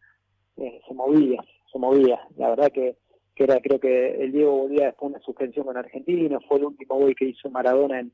eh, 0.59 0.81
se 0.87 0.95
movía, 0.95 1.43
se 1.73 1.79
movía. 1.79 2.21
La 2.37 2.51
verdad 2.51 2.71
que, 2.73 2.97
que 3.35 3.45
era, 3.45 3.61
creo 3.61 3.79
que 3.79 4.23
el 4.23 4.33
Diego 4.33 4.63
volvía 4.63 4.87
después 4.87 5.11
una 5.11 5.21
suspensión 5.21 5.67
con 5.67 5.77
Argentina, 5.77 6.39
fue 6.49 6.59
el 6.59 6.65
último 6.65 6.99
gol 6.99 7.15
que 7.15 7.27
hizo 7.27 7.49
Maradona 7.51 8.01
en, 8.01 8.13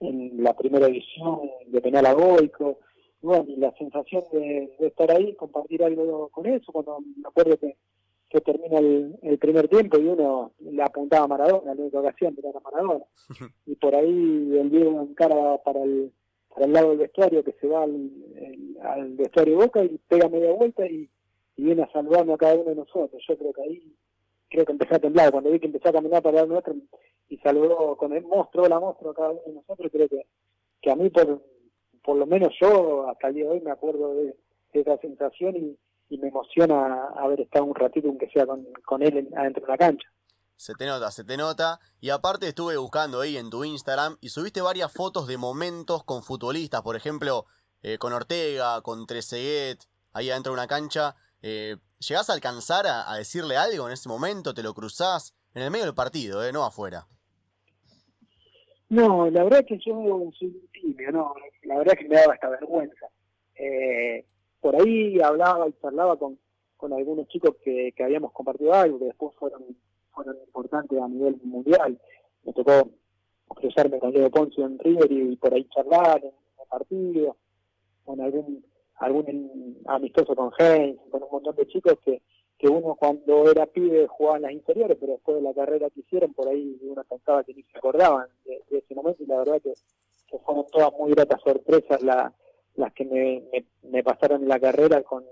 en 0.00 0.42
la 0.42 0.54
primera 0.54 0.86
edición 0.86 1.50
de 1.66 1.80
penal 1.80 2.06
a 2.06 2.12
Goico. 2.12 2.78
Bueno, 3.22 3.46
y 3.48 3.56
la 3.56 3.72
sensación 3.78 4.22
de, 4.32 4.76
estar 4.80 5.10
ahí, 5.10 5.34
compartir 5.34 5.82
algo 5.82 6.28
con 6.28 6.46
eso, 6.46 6.70
cuando 6.72 7.00
me 7.00 7.26
acuerdo 7.26 7.56
que, 7.56 7.76
que 8.28 8.40
termina 8.42 8.78
el, 8.78 9.16
el, 9.22 9.38
primer 9.38 9.66
tiempo 9.68 9.98
y 9.98 10.06
uno 10.06 10.52
le 10.58 10.82
apuntaba 10.82 11.24
a 11.24 11.28
Maradona, 11.28 11.74
la 11.74 11.80
única 11.80 12.00
ocasión 12.00 12.36
era 12.36 12.60
Maradona. 12.60 13.04
Y 13.66 13.76
por 13.76 13.94
ahí 13.94 14.58
el 14.58 14.70
Diego 14.70 15.00
encara 15.00 15.56
para 15.64 15.82
el, 15.82 16.12
para 16.50 16.66
el 16.66 16.72
lado 16.74 16.90
del 16.90 16.98
vestuario 16.98 17.42
que 17.42 17.52
se 17.52 17.66
va 17.66 17.84
al, 17.84 18.10
al 18.82 19.14
vestuario 19.14 19.56
Boca 19.56 19.82
y 19.82 19.98
pega 20.06 20.28
media 20.28 20.52
vuelta 20.52 20.86
y 20.86 21.08
y 21.56 21.64
viene 21.64 21.82
a 21.82 21.92
saludarme 21.92 22.34
a 22.34 22.38
cada 22.38 22.54
uno 22.54 22.70
de 22.70 22.76
nosotros. 22.76 23.22
Yo 23.28 23.38
creo 23.38 23.52
que 23.52 23.62
ahí, 23.62 23.96
creo 24.50 24.64
que 24.64 24.72
empecé 24.72 24.94
a 24.96 24.98
temblar. 24.98 25.30
Cuando 25.30 25.50
vi 25.50 25.60
que 25.60 25.66
empezó 25.66 25.88
a 25.88 25.92
caminar 25.92 26.22
para 26.22 26.40
el 26.40 26.48
nuestro 26.48 26.74
y 27.28 27.38
saludó 27.38 27.96
con 27.96 28.12
el 28.12 28.24
monstruo, 28.24 28.68
la 28.68 28.80
monstruo 28.80 29.10
a 29.10 29.14
cada 29.14 29.30
uno 29.30 29.40
de 29.46 29.52
nosotros, 29.54 29.90
creo 29.92 30.08
que, 30.08 30.26
que 30.80 30.90
a 30.90 30.96
mí, 30.96 31.10
por, 31.10 31.42
por 32.02 32.16
lo 32.16 32.26
menos 32.26 32.52
yo, 32.60 33.08
hasta 33.08 33.28
el 33.28 33.34
día 33.34 33.44
de 33.44 33.50
hoy, 33.50 33.60
me 33.60 33.70
acuerdo 33.70 34.14
de, 34.14 34.36
esa 34.72 34.98
sensación 34.98 35.56
y, 35.56 35.78
me 36.16 36.28
emociona 36.28 37.08
haber 37.16 37.40
estado 37.40 37.64
un 37.64 37.74
ratito, 37.74 38.06
aunque 38.06 38.30
sea 38.30 38.46
con, 38.46 38.64
con 38.84 39.02
él 39.02 39.28
adentro 39.36 39.62
de 39.62 39.72
la 39.72 39.76
cancha. 39.76 40.08
Se 40.56 40.74
te 40.74 40.86
nota, 40.86 41.10
se 41.10 41.24
te 41.24 41.36
nota. 41.36 41.80
Y 42.00 42.10
aparte 42.10 42.46
estuve 42.46 42.76
buscando 42.76 43.20
ahí 43.20 43.36
en 43.36 43.50
tu 43.50 43.64
Instagram 43.64 44.16
y 44.20 44.28
subiste 44.28 44.60
varias 44.60 44.92
fotos 44.92 45.26
de 45.26 45.38
momentos 45.38 46.04
con 46.04 46.22
futbolistas, 46.22 46.82
por 46.82 46.94
ejemplo, 46.94 47.46
eh, 47.82 47.98
con 47.98 48.12
Ortega, 48.12 48.80
con 48.82 49.06
Trezeguet, 49.06 49.78
ahí 50.12 50.30
adentro 50.30 50.52
de 50.52 50.58
una 50.58 50.68
cancha. 50.68 51.16
Eh, 51.46 51.76
¿Llegás 52.08 52.30
a 52.30 52.32
alcanzar 52.32 52.86
a, 52.86 53.14
decirle 53.18 53.58
algo 53.58 53.86
en 53.86 53.92
ese 53.92 54.08
momento? 54.08 54.54
¿Te 54.54 54.62
lo 54.62 54.72
cruzás? 54.72 55.36
En 55.54 55.60
el 55.60 55.70
medio 55.70 55.84
del 55.84 55.94
partido, 55.94 56.42
eh, 56.42 56.50
no 56.54 56.64
afuera. 56.64 57.06
No, 58.88 59.28
la 59.28 59.44
verdad 59.44 59.62
que 59.68 59.76
yo 59.76 60.30
soy 60.38 60.70
tímido, 60.72 61.12
no, 61.12 61.34
la 61.64 61.76
verdad 61.76 61.92
que 61.98 62.08
me 62.08 62.16
daba 62.16 62.32
hasta 62.32 62.48
vergüenza. 62.48 63.08
Eh, 63.56 64.24
por 64.58 64.74
ahí 64.74 65.20
hablaba 65.20 65.68
y 65.68 65.74
charlaba 65.82 66.16
con, 66.16 66.38
con 66.78 66.94
algunos 66.94 67.28
chicos 67.28 67.56
que, 67.62 67.92
habíamos 68.02 68.32
compartido 68.32 68.72
algo, 68.72 68.98
que 68.98 69.04
después 69.04 69.36
fueron, 69.38 69.64
fueron 70.12 70.38
importantes 70.46 70.98
a 70.98 71.08
nivel 71.08 71.38
mundial. 71.44 72.00
Me 72.44 72.54
tocó 72.54 72.90
cruzarme 73.48 73.98
con 73.98 74.14
Leo 74.14 74.30
Ponce 74.30 74.62
en 74.62 74.78
River 74.78 75.12
y 75.12 75.36
por 75.36 75.52
ahí 75.52 75.68
charlar 75.68 76.24
en 76.24 76.32
el 76.32 76.68
partido, 76.70 77.36
con 78.02 78.18
algún 78.22 78.64
algún 78.96 79.82
amistoso 79.86 80.34
con 80.34 80.50
Heinz, 80.58 81.00
con 81.10 81.22
un 81.22 81.30
montón 81.30 81.56
de 81.56 81.66
chicos 81.66 81.98
que, 82.04 82.22
que 82.58 82.68
uno 82.68 82.94
cuando 82.94 83.50
era 83.50 83.66
pibe 83.66 84.06
jugaba 84.06 84.36
en 84.36 84.42
las 84.42 84.52
inferiores, 84.52 84.96
pero 85.00 85.12
después 85.12 85.36
de 85.36 85.42
la 85.42 85.54
carrera 85.54 85.90
que 85.90 86.00
hicieron, 86.00 86.32
por 86.32 86.48
ahí 86.48 86.78
uno 86.82 87.02
pensaba 87.04 87.44
que 87.44 87.54
ni 87.54 87.62
se 87.64 87.78
acordaban 87.78 88.28
de, 88.44 88.62
de 88.70 88.78
ese 88.78 88.94
momento 88.94 89.22
y 89.22 89.26
la 89.26 89.38
verdad 89.38 89.60
que, 89.62 89.72
que 90.28 90.38
fueron 90.38 90.66
todas 90.70 90.92
muy 90.92 91.12
gratas 91.12 91.40
sorpresas 91.42 92.02
la, 92.02 92.32
las 92.76 92.92
que 92.92 93.04
me, 93.04 93.44
me, 93.52 93.66
me, 93.82 94.02
pasaron 94.02 94.42
en 94.42 94.48
la 94.48 94.60
carrera 94.60 95.02
con, 95.02 95.24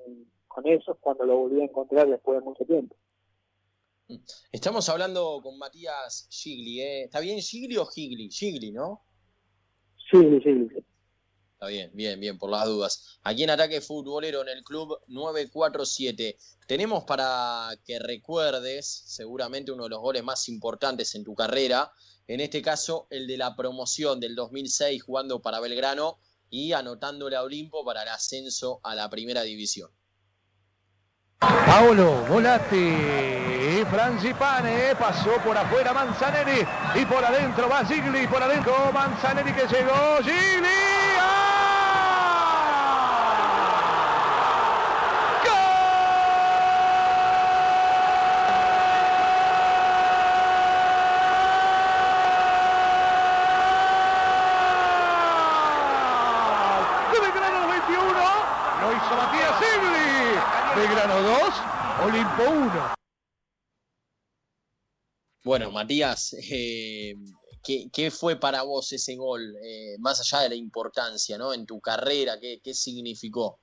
con 0.47 0.67
esos 0.67 0.97
cuando 1.01 1.25
lo 1.25 1.39
volví 1.39 1.61
a 1.61 1.65
encontrar 1.65 2.09
después 2.09 2.39
de 2.39 2.45
mucho 2.45 2.65
tiempo. 2.65 2.97
Estamos 4.51 4.89
hablando 4.89 5.41
con 5.43 5.57
Matías 5.59 6.29
Gigli, 6.31 6.81
¿eh? 6.81 7.05
¿Está 7.05 7.21
bien 7.21 7.39
Gigli 7.39 7.77
o 7.79 7.87
Gigli? 7.87 8.29
Gigli, 8.29 8.73
¿no? 8.73 9.03
Gigli, 10.11 10.41
Gigli. 10.41 10.85
Está 11.63 11.71
bien, 11.71 11.91
bien, 11.95 12.19
bien, 12.19 12.39
por 12.39 12.51
las 12.51 12.67
dudas. 12.67 13.21
Aquí 13.23 13.45
en 13.45 13.51
Ataque 13.51 13.81
Futbolero 13.81 14.43
en 14.43 14.49
el 14.49 14.65
Club 14.65 14.99
947. 15.07 16.37
Tenemos 16.67 17.05
para 17.05 17.71
que 17.85 18.01
recuerdes 18.01 19.05
seguramente 19.07 19.71
uno 19.71 19.85
de 19.85 19.91
los 19.91 20.01
goles 20.01 20.25
más 20.25 20.49
importantes 20.49 21.15
en 21.15 21.23
tu 21.23 21.37
carrera. 21.37 21.93
En 22.27 22.41
este 22.41 22.63
caso, 22.63 23.07
el 23.11 23.29
de 23.29 23.37
la 23.37 23.55
promoción 23.55 24.19
del 24.19 24.35
2006 24.35 25.05
jugando 25.05 25.41
para 25.41 25.61
Belgrano 25.61 26.19
y 26.51 26.73
anotándole 26.73 27.37
a 27.37 27.45
Olimpo 27.45 27.85
para 27.85 28.03
el 28.03 28.09
ascenso 28.09 28.81
a 28.83 28.97
la 28.97 29.09
primera 29.09 29.43
división. 29.43 29.89
Paolo, 31.39 32.25
Volati, 32.29 33.85
Francipane, 33.89 34.97
pasó 34.97 35.37
por 35.45 35.57
afuera 35.57 35.93
Manzanelli 35.93 36.67
y 36.97 37.05
por 37.07 37.25
adentro 37.25 37.69
va 37.69 37.85
Gigli, 37.85 38.27
por 38.27 38.43
adentro 38.43 38.91
Manzanelli 38.93 39.53
que 39.53 39.69
llegó, 39.69 40.19
Gigli. 40.25 40.92
Belgrano 60.75 61.23
2, 61.23 61.39
Olimpo 62.07 62.51
1. 62.51 62.95
Bueno, 65.45 65.71
Matías, 65.71 66.35
eh, 66.51 67.15
¿qué, 67.63 67.89
¿qué, 67.93 68.11
fue 68.11 68.37
para 68.37 68.63
vos 68.63 68.93
ese 68.93 69.17
gol? 69.17 69.55
Eh, 69.63 69.97
más 69.99 70.21
allá 70.21 70.45
de 70.45 70.49
la 70.51 70.55
importancia, 70.55 71.37
¿no? 71.37 71.53
En 71.53 71.67
tu 71.67 71.81
carrera, 71.81 72.41
¿qué, 72.41 72.61
qué 72.63 72.73
significó? 72.73 73.59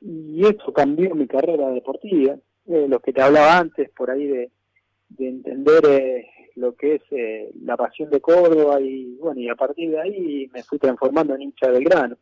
Y 0.00 0.44
eso 0.44 0.72
cambió 0.74 1.14
mi 1.14 1.26
carrera 1.26 1.70
deportiva. 1.70 2.36
Eh, 2.66 2.86
lo 2.88 3.00
que 3.00 3.12
te 3.12 3.22
hablaba 3.22 3.58
antes, 3.58 3.88
por 3.90 4.10
ahí 4.10 4.26
de, 4.26 4.50
de 5.08 5.28
entender 5.28 5.84
eh, 5.88 6.26
lo 6.56 6.74
que 6.74 6.96
es 6.96 7.02
eh, 7.10 7.50
la 7.62 7.76
pasión 7.76 8.10
de 8.10 8.20
Córdoba 8.20 8.80
y 8.80 9.16
bueno, 9.16 9.40
y 9.40 9.48
a 9.48 9.54
partir 9.54 9.90
de 9.90 10.00
ahí 10.00 10.50
me 10.52 10.62
fui 10.62 10.78
transformando 10.78 11.34
en 11.34 11.42
hincha 11.42 11.70
del 11.70 11.84
grano. 11.84 12.16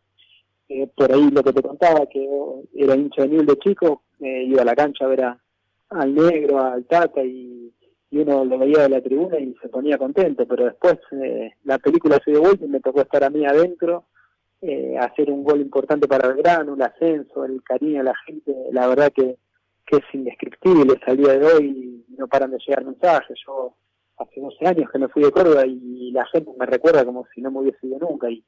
Por 0.94 1.12
ahí 1.12 1.30
lo 1.30 1.42
que 1.42 1.52
te 1.52 1.62
contaba, 1.62 2.06
que 2.06 2.28
era 2.74 2.94
hincha 2.94 3.22
de 3.22 3.28
mil 3.28 3.44
de 3.44 3.58
chico, 3.58 4.04
eh, 4.20 4.44
iba 4.44 4.62
a 4.62 4.64
la 4.64 4.76
cancha 4.76 5.04
a 5.04 5.08
ver 5.08 5.24
a, 5.24 5.40
al 5.90 6.14
negro, 6.14 6.60
al 6.60 6.84
tata, 6.84 7.24
y, 7.24 7.72
y, 8.10 8.18
uno 8.18 8.44
lo 8.44 8.58
veía 8.58 8.82
de 8.82 8.88
la 8.88 9.02
tribuna 9.02 9.40
y 9.40 9.54
se 9.60 9.68
ponía 9.68 9.98
contento, 9.98 10.46
pero 10.46 10.66
después 10.66 10.98
eh, 11.12 11.52
la 11.64 11.78
película 11.78 12.20
se 12.24 12.30
dio 12.30 12.42
vuelta 12.42 12.64
y 12.64 12.68
me 12.68 12.80
tocó 12.80 13.00
estar 13.00 13.24
a 13.24 13.30
mí 13.30 13.44
adentro, 13.44 14.04
eh, 14.62 14.96
hacer 14.98 15.30
un 15.30 15.42
gol 15.42 15.60
importante 15.60 16.06
para 16.06 16.28
Belgrano, 16.28 16.74
el 16.74 16.82
ascenso, 16.82 17.44
el 17.44 17.62
cariño 17.62 17.98
de 17.98 18.04
la 18.04 18.14
gente, 18.26 18.54
la 18.70 18.86
verdad 18.86 19.12
que, 19.12 19.38
es 19.90 20.04
indescriptible, 20.12 21.00
al 21.04 21.16
día 21.16 21.36
de 21.36 21.44
hoy 21.44 22.04
no 22.16 22.28
paran 22.28 22.52
de 22.52 22.58
llegar 22.58 22.84
mensajes, 22.84 23.36
yo 23.44 23.74
hace 24.18 24.40
12 24.40 24.64
años 24.64 24.88
que 24.88 25.00
me 25.00 25.08
fui 25.08 25.24
de 25.24 25.32
Córdoba 25.32 25.66
y 25.66 26.12
la 26.12 26.24
gente 26.26 26.52
me 26.56 26.64
recuerda 26.64 27.04
como 27.04 27.26
si 27.34 27.40
no 27.40 27.50
me 27.50 27.58
hubiese 27.58 27.88
ido 27.88 27.98
nunca, 27.98 28.30
y 28.30 28.44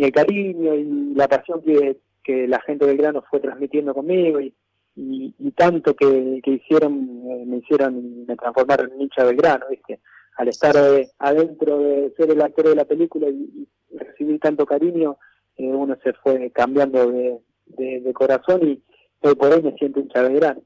y 0.00 0.04
el 0.04 0.12
cariño 0.12 0.74
y 0.74 1.14
la 1.14 1.28
pasión 1.28 1.60
que, 1.62 2.00
que 2.24 2.48
la 2.48 2.58
gente 2.62 2.86
del 2.86 2.96
grano 2.96 3.22
fue 3.28 3.38
transmitiendo 3.38 3.92
conmigo 3.92 4.40
y, 4.40 4.54
y, 4.96 5.50
tanto 5.50 5.94
que, 5.94 6.40
que 6.42 6.52
hicieron, 6.52 7.22
eh, 7.30 7.44
me 7.44 7.58
hicieron, 7.58 8.24
me 8.24 8.34
transformaron 8.34 8.92
en 8.92 9.02
hincha 9.02 9.26
del 9.26 9.36
grano, 9.36 9.66
¿viste? 9.68 10.00
Al 10.38 10.48
estar 10.48 10.74
eh, 10.74 11.10
adentro 11.18 11.78
de 11.80 12.14
ser 12.16 12.30
el 12.30 12.40
actor 12.40 12.70
de 12.70 12.76
la 12.76 12.86
película 12.86 13.28
y, 13.28 13.68
recibir 13.92 14.40
tanto 14.40 14.64
cariño, 14.64 15.18
eh, 15.56 15.66
uno 15.66 15.98
se 16.02 16.14
fue 16.14 16.50
cambiando 16.50 17.10
de, 17.10 17.42
de, 17.66 18.12
corazón 18.14 18.66
y 18.66 18.82
hoy 19.20 19.34
por 19.34 19.52
hoy 19.52 19.62
me 19.62 19.76
siento 19.76 20.00
hincha 20.00 20.22
del 20.22 20.36
grano. 20.36 20.62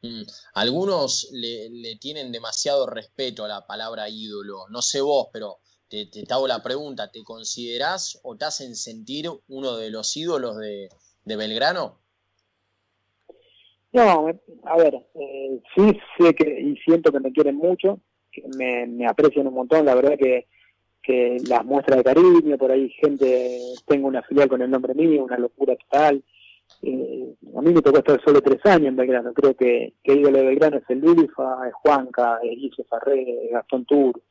Mm. 0.00 0.22
Algunos 0.54 1.28
le 1.32 1.96
tienen 1.96 2.32
demasiado 2.32 2.86
respeto 2.86 3.44
a 3.44 3.48
la 3.48 3.66
palabra 3.66 4.08
ídolo, 4.08 4.68
no 4.70 4.80
sé 4.80 5.02
vos, 5.02 5.28
pero 5.34 5.58
te, 5.92 6.24
hago 6.32 6.48
la 6.48 6.62
pregunta, 6.62 7.10
¿te 7.10 7.22
considerás 7.22 8.18
o 8.22 8.36
te 8.36 8.46
hacen 8.46 8.74
sentir 8.74 9.28
uno 9.48 9.76
de 9.76 9.90
los 9.90 10.16
ídolos 10.16 10.56
de, 10.56 10.88
Belgrano? 11.24 11.98
No, 13.92 14.26
a 14.64 14.76
ver, 14.76 14.94
eh, 15.14 15.60
sí 15.74 15.98
sé 16.18 16.34
que 16.34 16.60
y 16.60 16.76
siento 16.78 17.12
que 17.12 17.20
me 17.20 17.32
quieren 17.32 17.56
mucho, 17.56 18.00
que 18.30 18.42
me, 18.56 18.86
me 18.86 19.06
aprecian 19.06 19.46
un 19.46 19.54
montón, 19.54 19.84
la 19.84 19.94
verdad 19.94 20.16
que, 20.18 20.46
que 21.02 21.36
las 21.46 21.64
muestras 21.64 21.98
de 21.98 22.04
cariño, 22.04 22.56
por 22.56 22.72
ahí 22.72 22.88
gente, 22.90 23.60
tengo 23.86 24.08
una 24.08 24.22
filial 24.22 24.48
con 24.48 24.62
el 24.62 24.70
nombre 24.70 24.94
mío, 24.94 25.24
una 25.24 25.36
locura 25.36 25.76
total. 25.76 26.24
Eh, 26.80 27.34
a 27.54 27.60
mí 27.60 27.72
me 27.72 27.82
tocó 27.82 27.98
estar 27.98 28.18
solo 28.24 28.40
tres 28.40 28.64
años 28.64 28.88
en 28.88 28.96
Belgrano, 28.96 29.34
creo 29.34 29.54
que, 29.54 29.92
que 30.02 30.14
ídolo 30.14 30.38
de 30.38 30.46
Belgrano 30.46 30.78
es 30.78 30.88
el 30.88 31.00
Lulifa, 31.00 31.68
es 31.68 31.74
Juanca, 31.74 32.38
es 32.42 32.56
Guille 32.56 32.84
Farré, 32.88 33.50
Gastón 33.52 33.84
Tour, 33.84 34.22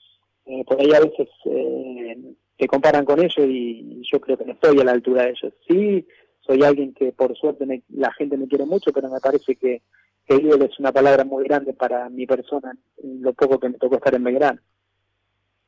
eh, 0.45 0.63
por 0.65 0.79
ahí 0.79 0.91
a 0.93 0.99
veces 0.99 1.27
eh, 1.45 2.35
te 2.57 2.67
comparan 2.67 3.05
con 3.05 3.19
ellos 3.19 3.47
y 3.47 4.01
yo 4.11 4.19
creo 4.19 4.37
que 4.37 4.45
no 4.45 4.53
estoy 4.53 4.79
a 4.79 4.83
la 4.83 4.91
altura 4.91 5.23
de 5.23 5.29
ellos. 5.31 5.53
Sí, 5.67 6.07
soy 6.45 6.63
alguien 6.63 6.93
que 6.93 7.11
por 7.11 7.35
suerte 7.37 7.65
me, 7.65 7.83
la 7.89 8.11
gente 8.13 8.37
me 8.37 8.47
quiere 8.47 8.65
mucho, 8.65 8.91
pero 8.91 9.09
me 9.09 9.19
parece 9.19 9.55
que, 9.55 9.81
que 10.25 10.35
ídolo 10.35 10.65
es 10.65 10.79
una 10.79 10.91
palabra 10.91 11.23
muy 11.23 11.43
grande 11.43 11.73
para 11.73 12.09
mi 12.09 12.25
persona, 12.25 12.77
lo 13.03 13.33
poco 13.33 13.59
que 13.59 13.69
me 13.69 13.77
tocó 13.77 13.95
estar 13.95 14.15
en 14.15 14.23
Belgrano. 14.23 14.61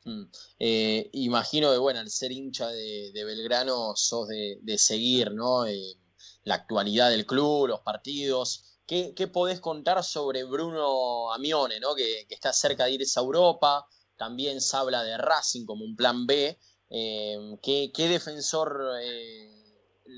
Mm. 0.05 0.23
Eh, 0.59 1.09
imagino 1.13 1.71
que, 1.71 1.77
bueno, 1.77 1.99
al 1.99 2.09
ser 2.09 2.31
hincha 2.31 2.67
de, 2.67 3.11
Belgrano 3.13 3.95
sos 3.95 4.27
de, 4.27 4.59
de 4.61 4.77
seguir, 4.77 5.31
¿no? 5.31 5.65
Eh, 5.65 5.95
la 6.43 6.55
actualidad 6.55 7.09
del 7.09 7.25
club, 7.25 7.67
los 7.67 7.79
partidos. 7.81 8.79
¿Qué, 8.85 9.13
¿Qué, 9.15 9.27
podés 9.27 9.61
contar 9.61 10.03
sobre 10.03 10.43
Bruno 10.43 11.31
Amione, 11.31 11.79
¿no? 11.79 11.95
Que, 11.95 12.25
que 12.27 12.35
está 12.35 12.51
cerca 12.51 12.85
de 12.85 12.91
irse 12.91 13.19
a 13.19 13.23
Europa, 13.23 13.87
también 14.23 14.61
se 14.61 14.77
habla 14.77 15.03
de 15.03 15.17
Racing 15.17 15.65
como 15.65 15.83
un 15.83 15.95
plan 15.95 16.25
B. 16.25 16.55
Eh, 16.89 17.37
¿qué, 17.61 17.91
¿qué, 17.93 18.07
defensor 18.07 18.79
eh, 19.01 19.49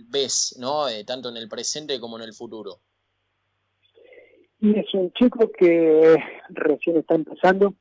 ves, 0.09 0.55
¿no? 0.59 0.87
Eh, 0.87 1.03
tanto 1.03 1.29
en 1.29 1.37
el 1.37 1.49
presente 1.49 1.99
como 1.99 2.17
en 2.17 2.23
el 2.23 2.33
futuro? 2.33 2.81
Y 4.59 4.77
es 4.77 4.93
un 4.93 5.11
chico 5.13 5.51
que 5.57 6.15
recién 6.49 6.97
está 6.97 7.15
empezando, 7.15 7.73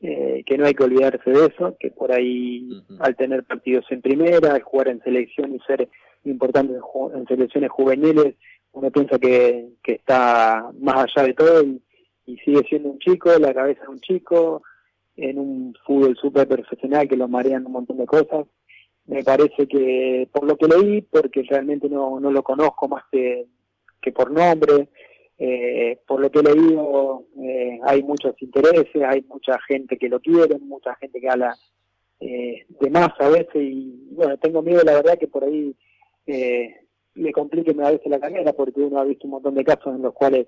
eh, 0.00 0.42
que 0.46 0.58
no 0.58 0.66
hay 0.66 0.74
que 0.74 0.84
olvidarse 0.84 1.30
de 1.30 1.46
eso, 1.46 1.76
que 1.78 1.90
por 1.90 2.10
ahí 2.12 2.68
uh 2.68 2.82
-huh. 2.88 2.96
al 3.00 3.14
tener 3.16 3.44
partidos 3.44 3.84
en 3.90 4.02
primera, 4.02 4.54
al 4.54 4.62
jugar 4.62 4.88
en 4.88 5.02
selección 5.02 5.54
y 5.54 5.60
ser 5.60 5.88
importante 6.24 6.74
en, 6.74 7.18
en 7.18 7.26
selecciones 7.26 7.70
juveniles, 7.70 8.34
uno 8.72 8.90
piensa 8.90 9.18
que, 9.18 9.68
que 9.84 9.92
está 9.92 10.70
más 10.80 11.04
allá 11.04 11.26
de 11.28 11.34
todo 11.34 11.62
y, 11.62 11.82
y 12.26 12.36
sigue 12.38 12.62
siendo 12.68 12.88
un 12.90 12.98
chico, 12.98 13.30
la 13.38 13.54
cabeza 13.54 13.82
de 13.82 13.88
un 13.88 14.00
chico, 14.00 14.62
en 15.16 15.38
un 15.38 15.74
fútbol 15.84 16.16
súper 16.16 16.48
profesional 16.48 17.08
que 17.08 17.16
lo 17.16 17.28
marean 17.28 17.66
un 17.66 17.72
montón 17.72 17.98
de 17.98 18.06
cosas. 18.06 18.46
Me 19.06 19.24
parece 19.24 19.66
que, 19.66 20.28
por 20.32 20.44
lo 20.44 20.56
que 20.56 20.68
leí, 20.68 21.02
porque 21.02 21.42
realmente 21.42 21.88
no, 21.88 22.20
no 22.20 22.30
lo 22.30 22.42
conozco 22.42 22.88
más 22.88 23.04
que, 23.10 23.46
que 24.00 24.12
por 24.12 24.30
nombre, 24.30 24.88
eh, 25.38 25.98
por 26.06 26.20
lo 26.20 26.30
que 26.30 26.38
he 26.38 26.42
leído, 26.42 27.24
eh, 27.40 27.80
hay 27.82 28.02
muchos 28.02 28.40
intereses, 28.40 29.02
hay 29.04 29.22
mucha 29.22 29.58
gente 29.66 29.98
que 29.98 30.08
lo 30.08 30.20
quiere, 30.20 30.58
mucha 30.58 30.94
gente 30.96 31.20
que 31.20 31.28
habla 31.28 31.56
eh, 32.20 32.64
de 32.68 32.90
más 32.90 33.08
a 33.18 33.28
veces 33.28 33.56
y 33.56 34.08
bueno, 34.12 34.36
tengo 34.38 34.62
miedo 34.62 34.82
la 34.84 34.94
verdad 34.94 35.18
que 35.18 35.26
por 35.26 35.42
ahí 35.42 35.74
le 36.26 37.32
complique 37.32 37.72
a 37.72 37.90
veces 37.90 38.06
la 38.06 38.20
carrera 38.20 38.52
porque 38.52 38.80
uno 38.80 39.00
ha 39.00 39.04
visto 39.04 39.26
un 39.26 39.32
montón 39.32 39.56
de 39.56 39.64
casos 39.64 39.96
en 39.96 40.02
los 40.02 40.14
cuales 40.14 40.46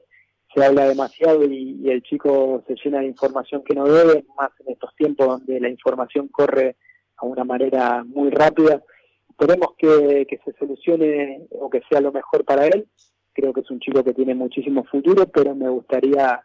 se 0.55 0.65
habla 0.65 0.87
demasiado 0.87 1.45
y, 1.45 1.89
el 1.89 2.03
chico 2.03 2.63
se 2.67 2.75
llena 2.83 3.01
de 3.01 3.07
información 3.07 3.63
que 3.65 3.75
no 3.75 3.85
debe, 3.85 4.25
más 4.37 4.51
en 4.61 4.73
estos 4.73 4.95
tiempos 4.97 5.27
donde 5.27 5.61
la 5.61 5.69
información 5.69 6.29
corre 6.29 6.77
a 7.17 7.27
una 7.27 7.45
manera 7.45 8.05
muy 8.05 8.31
rápida. 8.31 8.83
Esperemos 9.29 9.75
que, 9.77 10.27
que 10.29 10.39
se 10.45 10.53
solucione 10.59 11.47
o 11.51 11.69
que 11.69 11.83
sea 11.89 12.01
lo 12.01 12.13
mejor 12.13 12.45
para 12.45 12.67
él. 12.67 12.87
Creo 13.33 13.53
que 13.53 13.61
es 13.61 13.71
un 13.71 13.81
chico 13.81 14.05
que 14.05 14.15
tiene 14.15 14.35
muchísimo 14.35 14.85
futuro, 14.85 15.27
pero 15.27 15.55
me 15.55 15.69
gustaría 15.69 16.41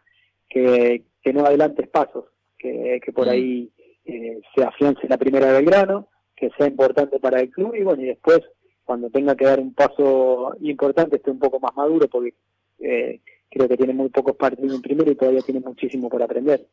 que, 0.48 1.04
que 1.22 1.32
no 1.32 1.44
adelantes 1.44 1.88
pasos, 1.88 2.24
que, 2.58 3.00
que 3.04 3.12
por 3.12 3.26
mm. 3.26 3.30
ahí 3.30 3.70
eh, 4.04 4.40
se 4.54 4.64
afiance 4.64 5.06
la 5.08 5.18
primera 5.18 5.46
de 5.46 5.52
Belgrano, 5.52 6.08
que 6.34 6.50
sea 6.58 6.66
importante 6.66 7.20
para 7.20 7.40
el 7.40 7.50
club 7.50 7.74
y 7.74 7.82
bueno, 7.82 8.02
y 8.02 8.06
después 8.06 8.40
cuando 8.84 9.08
tenga 9.10 9.36
que 9.36 9.44
dar 9.44 9.60
un 9.60 9.72
paso 9.72 10.56
importante 10.60 11.16
esté 11.16 11.30
un 11.30 11.38
poco 11.38 11.60
más 11.60 11.76
maduro 11.76 12.08
porque 12.08 12.34
eh, 12.80 13.20
creo 13.50 13.68
que 13.68 13.76
tiene 13.76 13.92
muy 13.92 14.08
pocos 14.08 14.36
partidos 14.36 14.74
en 14.74 14.82
primero 14.82 15.10
y 15.10 15.16
todavía 15.16 15.42
tiene 15.42 15.60
muchísimo 15.60 16.08
por 16.08 16.22
aprender. 16.22 16.68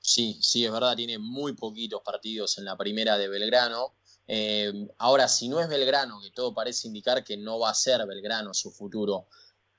Sí, 0.00 0.36
sí, 0.42 0.64
es 0.66 0.72
verdad, 0.72 0.96
tiene 0.96 1.18
muy 1.18 1.54
poquitos 1.54 2.02
partidos 2.02 2.58
en 2.58 2.66
la 2.66 2.76
primera 2.76 3.16
de 3.16 3.28
Belgrano. 3.28 3.94
Eh, 4.26 4.88
ahora, 4.98 5.28
si 5.28 5.48
no 5.48 5.60
es 5.60 5.68
Belgrano, 5.68 6.20
que 6.20 6.30
todo 6.30 6.52
parece 6.52 6.88
indicar 6.88 7.24
que 7.24 7.36
no 7.36 7.58
va 7.58 7.70
a 7.70 7.74
ser 7.74 8.04
Belgrano 8.06 8.52
su 8.52 8.70
futuro, 8.70 9.28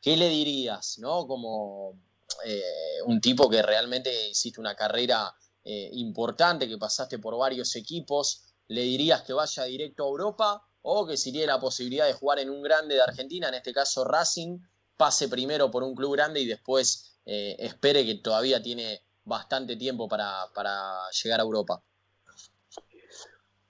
¿qué 0.02 0.18
le 0.18 0.30
dirías, 0.30 0.98
no? 1.00 1.28
Como 1.28 2.00
eh, 2.44 2.62
un 3.06 3.22
tipo 3.22 3.50
que 3.50 3.62
realmente 3.62 4.30
hiciste 4.30 4.60
una 4.60 4.76
carrera 4.76 5.34
eh, 5.64 5.90
importante, 5.94 6.68
que 6.68 6.78
pasaste 6.78 7.20
por 7.20 7.38
varios 7.38 7.76
equipos, 7.76 8.56
¿le 8.68 8.82
dirías 8.82 9.22
que 9.24 9.34
vaya 9.34 9.64
directo 9.66 10.04
a 10.04 10.08
Europa 10.08 10.64
o 10.82 11.06
que 11.06 11.18
si 11.18 11.32
tiene 11.32 11.48
la 11.48 11.60
posibilidad 11.60 12.06
de 12.06 12.14
jugar 12.14 12.40
en 12.40 12.50
un 12.50 12.62
grande 12.62 12.96
de 12.96 13.02
Argentina, 13.02 13.50
en 13.50 13.56
este 13.56 13.74
caso 13.74 14.04
Racing, 14.04 14.60
pase 14.98 15.28
primero 15.28 15.70
por 15.70 15.84
un 15.84 15.96
club 15.96 16.14
grande 16.14 16.42
y 16.42 16.46
después 16.46 17.20
eh, 17.26 17.56
espere 17.60 18.06
que 18.06 18.16
todavía 18.16 18.62
tiene 18.62 19.00
bastante 19.26 19.76
tiempo 19.76 20.08
para, 20.08 20.46
llegar 21.24 21.40
a 21.40 21.44
Europa. 21.44 21.82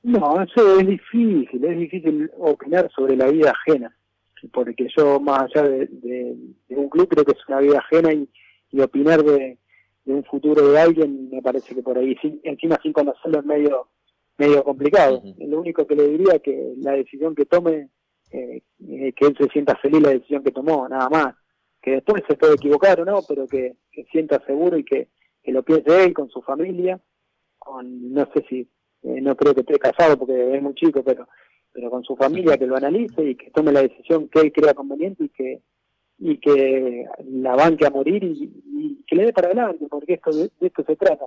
No, 0.04 0.42
eso 0.42 0.80
es 0.80 0.88
difícil, 0.88 1.66
es 1.66 1.78
difícil 1.78 2.30
opinar 2.38 2.92
sobre 2.96 3.16
la 3.16 3.28
vida 3.28 3.52
ajena, 3.52 3.96
porque 4.52 4.88
yo 4.96 5.20
más 5.20 5.44
allá 5.44 5.68
de, 5.68 6.38
un 6.70 6.90
club 6.90 7.08
creo 7.10 7.26
que 7.26 7.32
es 7.32 7.48
una 7.48 7.60
vida 7.60 7.80
ajena 7.80 8.14
y, 8.14 8.30
opinar 8.80 9.24
de, 9.24 9.58
un 10.06 10.24
futuro 10.26 10.70
de 10.70 10.80
alguien 10.80 11.30
me 11.30 11.42
parece 11.42 11.74
que 11.74 11.82
por 11.82 11.98
ahí, 11.98 12.16
encima 12.44 12.78
sin 12.84 12.94
conocerlo 12.94 13.40
es 13.40 13.46
medio, 13.46 13.88
medio 14.38 14.64
complicado. 14.64 15.24
Lo 15.40 15.60
único 15.60 15.88
que 15.88 15.96
le 15.96 16.10
diría 16.10 16.38
que 16.40 16.74
la 16.78 16.92
decisión 16.92 17.34
que 17.34 17.46
tome 17.46 17.90
eh, 18.36 19.14
que 19.14 19.26
él 19.26 19.36
se 19.38 19.48
sienta 19.50 19.76
feliz 19.78 20.02
la 20.02 20.10
decisión 20.10 20.44
que 20.44 20.52
tomó, 20.52 20.88
nada 20.88 21.10
más. 21.10 21.36
Que 21.82 21.92
después 21.92 22.24
se 22.28 22.36
puede 22.36 22.56
equivocar 22.56 23.00
o 23.02 23.06
no, 23.06 23.22
pero 23.28 23.48
que, 23.48 23.76
sienta 24.12 24.44
seguro 24.46 24.78
y 24.78 24.84
que, 24.84 25.10
lo 25.46 25.64
piense 25.64 26.04
él 26.04 26.14
con 26.14 26.30
su 26.30 26.42
familia, 26.42 27.00
con, 27.58 28.14
no 28.14 28.28
sé 28.34 28.44
si, 28.50 28.68
eh, 29.04 29.22
no 29.22 29.36
creo 29.36 29.54
que 29.54 29.62
esté 29.62 29.78
casado 29.78 30.18
porque 30.18 30.56
es 30.56 30.62
muy 30.62 30.74
chico, 30.74 31.04
pero 31.04 31.28
pero 31.76 31.90
con 31.90 32.06
su 32.06 32.16
familia 32.16 32.58
que 32.58 32.68
lo 32.68 32.78
analice 32.78 33.22
y 33.22 33.36
que 33.36 33.52
tome 33.52 33.74
la 33.74 33.82
decisión 33.82 34.30
que 34.30 34.40
él 34.40 34.54
crea 34.54 34.74
conveniente 34.74 35.26
y 35.26 35.30
que 35.30 35.62
y 36.18 36.38
que 36.38 37.06
la 37.26 37.54
banque 37.54 37.86
a 37.86 37.90
morir 37.90 38.24
y, 38.24 39.04
que 39.06 39.16
le 39.18 39.26
dé 39.26 39.34
para 39.34 39.48
adelante, 39.48 39.86
porque 39.90 40.14
esto 40.14 40.32
de, 40.32 40.50
esto 40.62 40.84
se 40.88 40.96
trata 40.96 41.26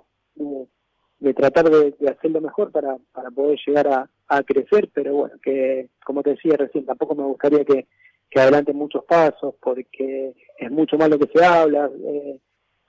tratar 1.34 1.68
de, 1.68 1.94
hacerlo 2.08 2.40
mejor 2.40 2.70
para, 2.70 2.96
para 3.12 3.30
poder 3.30 3.58
llegar 3.66 3.88
a, 3.88 4.10
a, 4.28 4.42
crecer, 4.42 4.88
pero 4.92 5.14
bueno, 5.14 5.34
que 5.42 5.90
como 6.04 6.22
te 6.22 6.30
decía 6.30 6.56
recién, 6.56 6.87
tampoco 6.87 7.14
me 7.14 7.25
gustaría 7.25 7.64
que, 7.64 7.87
que 8.31 8.40
adelanten 8.40 8.76
muchos 8.76 9.04
pasos, 9.04 9.54
porque 9.61 10.35
es 10.57 10.70
mucho 10.70 10.96
más 10.96 11.09
lo 11.09 11.18
que 11.18 11.31
se 11.35 11.44
habla, 11.44 11.90
eh, 12.04 12.38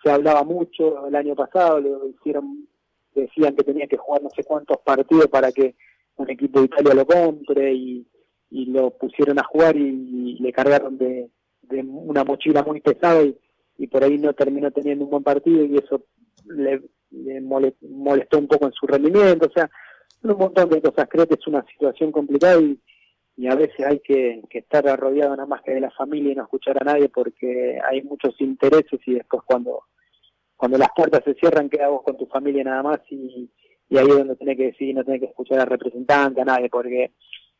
se 0.03 0.11
hablaba 0.11 0.43
mucho 0.43 1.07
el 1.07 1.15
año 1.15 1.35
pasado, 1.35 1.79
lo 1.79 2.07
hicieron, 2.07 2.67
decían 3.15 3.55
que 3.55 3.63
tenía 3.63 3.87
que 3.87 3.97
jugar 3.97 4.21
no 4.21 4.29
sé 4.29 4.43
cuántos 4.43 4.77
partidos 4.77 5.27
para 5.27 5.51
que 5.51 5.75
un 6.17 6.29
equipo 6.29 6.59
de 6.59 6.65
Italia 6.65 6.93
lo 6.93 7.05
compre 7.05 7.73
y, 7.73 8.07
y 8.51 8.65
lo 8.65 8.91
pusieron 8.91 9.39
a 9.39 9.43
jugar 9.43 9.75
y, 9.75 10.37
le 10.39 10.53
cargaron 10.53 10.97
de, 10.97 11.29
de, 11.63 11.81
una 11.81 12.23
mochila 12.23 12.63
muy 12.63 12.79
pesada 12.79 13.23
y, 13.23 13.37
y 13.77 13.87
por 13.87 14.03
ahí 14.03 14.17
no 14.17 14.33
terminó 14.33 14.71
teniendo 14.71 15.05
un 15.05 15.11
buen 15.11 15.23
partido 15.23 15.65
y 15.65 15.77
eso 15.77 16.05
le, 16.45 16.81
le 17.11 17.41
molestó 17.41 18.37
un 18.37 18.47
poco 18.47 18.65
en 18.65 18.73
su 18.73 18.87
rendimiento, 18.87 19.47
o 19.47 19.51
sea, 19.51 19.69
un 20.23 20.37
montón 20.37 20.69
de 20.69 20.81
cosas. 20.81 21.07
Creo 21.09 21.27
que 21.27 21.35
es 21.35 21.47
una 21.47 21.65
situación 21.65 22.11
complicada 22.11 22.59
y, 22.61 22.79
a 23.47 23.55
veces 23.55 23.85
hay 23.85 23.99
que, 23.99 24.41
estar 24.51 24.83
rodeado 24.99 25.31
nada 25.31 25.45
más 25.45 25.61
que 25.61 25.71
de 25.71 25.79
la 25.79 25.91
familia 25.91 26.33
y 26.33 26.35
no 26.35 26.43
escuchar 26.43 26.77
a 26.81 26.83
nadie 26.83 27.07
porque 27.07 27.79
hay 27.89 28.01
muchos 28.01 28.35
intereses 28.41 28.99
y 29.05 29.13
después 29.13 29.43
cuando 29.45 29.83
cuando 30.57 30.77
las 30.77 30.89
puertas 30.93 31.21
se 31.23 31.35
cierran 31.35 31.69
queda 31.69 31.87
vos 31.87 32.03
con 32.03 32.17
tu 32.17 32.25
familia 32.25 32.65
nada 32.65 32.83
más 32.83 32.99
y, 33.09 33.49
ahí 33.91 34.05
es 34.05 34.17
donde 34.17 34.35
tenés 34.35 34.57
que 34.57 34.65
decidir, 34.65 34.93
no 34.93 35.05
tenés 35.05 35.21
que 35.21 35.27
escuchar 35.27 35.61
al 35.61 35.67
representante, 35.67 36.41
a 36.41 36.45
nadie, 36.45 36.69
porque 36.69 37.13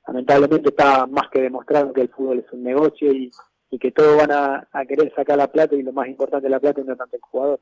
lamentablemente 0.05 0.67
está 0.67 1.07
más 1.07 1.29
que 1.31 1.39
demostrado 1.41 1.93
que 1.93 2.01
el 2.01 2.09
fútbol 2.09 2.39
es 2.39 2.51
un 2.51 2.61
negocio 2.61 3.13
y, 3.13 3.31
que 3.79 3.91
todos 3.91 4.17
van 4.17 4.31
a, 4.31 4.85
querer 4.85 5.13
sacar 5.15 5.37
la 5.37 5.49
plata 5.49 5.75
y 5.75 5.83
lo 5.83 5.93
más 5.93 6.09
importante 6.09 6.49
la 6.49 6.59
plata 6.59 6.81
es 6.81 6.87
no 6.87 6.97
tanto 6.97 7.15
el 7.15 7.21
jugador. 7.21 7.61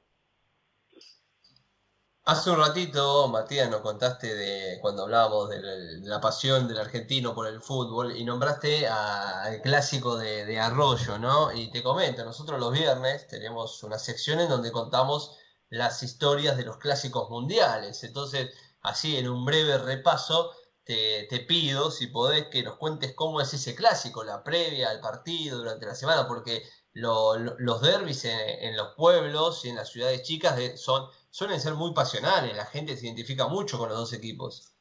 Hace 2.27 2.49
un 2.49 2.57
ratito, 2.57 3.29
Matías, 3.29 3.69
nos 3.69 3.79
contaste 3.79 4.35
de 4.35 4.79
cuando 4.81 5.03
hablábamos 5.03 5.47
de 5.47 5.61
la, 6.01 6.19
pasión 6.19 6.67
del 6.67 6.77
argentino 6.77 7.33
por 7.33 7.47
el 7.47 7.61
fútbol 7.61 8.17
y 8.17 8.25
nombraste 8.25 8.85
al 8.85 9.61
clásico 9.61 10.17
de, 10.17 10.59
Arroyo, 10.59 11.17
¿no? 11.19 11.53
Y 11.53 11.71
te 11.71 11.81
comento, 11.81 12.25
nosotros 12.25 12.59
los 12.59 12.73
viernes 12.73 13.27
tenemos 13.27 13.81
una 13.83 13.97
sección 13.97 14.41
en 14.41 14.49
donde 14.49 14.73
contamos 14.73 15.37
las 15.69 16.03
historias 16.03 16.57
de 16.57 16.65
los 16.65 16.75
clásicos 16.79 17.29
mundiales. 17.29 18.03
Entonces, 18.03 18.53
así 18.81 19.15
en 19.15 19.29
un 19.29 19.45
breve 19.45 19.77
repaso, 19.77 20.51
te, 20.83 21.45
pido, 21.47 21.91
si 21.91 22.07
podés, 22.07 22.47
que 22.47 22.61
nos 22.61 22.75
cuentes 22.75 23.13
cómo 23.15 23.39
es 23.39 23.53
ese 23.53 23.73
clásico, 23.73 24.25
la 24.25 24.43
previa 24.43 24.89
al 24.89 24.99
partido 24.99 25.59
durante 25.59 25.85
la 25.85 25.95
semana, 25.95 26.27
porque 26.27 26.67
los 26.91 27.81
derbis 27.81 28.25
en, 28.25 28.75
los 28.75 28.95
pueblos 28.95 29.63
y 29.63 29.69
en 29.69 29.77
las 29.77 29.87
ciudades 29.87 30.23
chicas 30.23 30.59
son 30.77 31.09
suelen 31.37 31.59
ser 31.59 31.75
muy 31.75 31.93
pasionales, 31.93 32.57
la 32.57 32.65
gente 32.65 32.97
se 32.97 33.05
identifica 33.05 33.47
mucho 33.47 33.77
con 33.77 33.89
los 33.89 33.97
dos 33.99 34.13
equipos. 34.13 34.73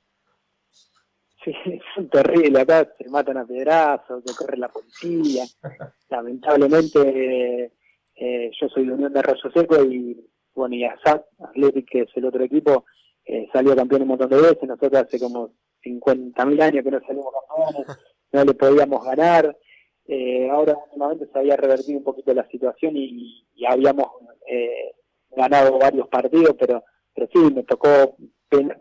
Sí, 1.44 1.52
es 1.98 2.10
terrible, 2.10 2.58
acá 2.58 2.90
se 2.96 3.10
matan 3.10 3.36
a 3.36 3.46
pedrazos, 3.46 4.22
se 4.24 4.34
corre 4.34 4.56
la 4.56 4.70
policía. 4.70 5.44
Lamentablemente, 6.08 7.72
eh, 8.14 8.50
yo 8.58 8.68
soy 8.70 8.86
de 8.86 8.92
Unión 8.94 9.12
de 9.12 9.18
Arroyo 9.18 9.50
Seco 9.52 9.84
y, 9.84 10.18
bueno, 10.54 10.74
y 10.76 10.84
Asat, 10.84 11.26
Athletic, 11.40 11.90
que 11.90 12.00
es 12.00 12.08
el 12.14 12.24
otro 12.24 12.42
equipo, 12.42 12.86
eh, 13.26 13.50
salió 13.52 13.76
campeón 13.76 14.02
un 14.02 14.08
montón 14.08 14.30
de 14.30 14.40
veces. 14.40 14.62
Nosotros 14.62 14.94
hace 14.94 15.20
como 15.20 15.50
50.000 15.84 16.62
años 16.62 16.82
que 16.82 16.90
no 16.90 17.00
salimos 17.00 17.34
campeones, 17.48 17.98
no 18.32 18.44
le 18.44 18.54
podíamos 18.54 19.04
ganar. 19.04 19.58
Eh, 20.06 20.48
ahora 20.48 20.74
últimamente 20.86 21.28
se 21.30 21.38
había 21.38 21.58
revertido 21.58 21.98
un 21.98 22.04
poquito 22.04 22.32
la 22.32 22.48
situación 22.48 22.96
y, 22.96 23.46
y 23.54 23.66
habíamos 23.66 24.06
eh, 24.48 24.92
ganado 25.36 25.78
varios 25.78 26.08
partidos, 26.08 26.56
pero, 26.58 26.82
pero 27.14 27.28
sí, 27.32 27.54
me 27.54 27.62
tocó 27.62 28.16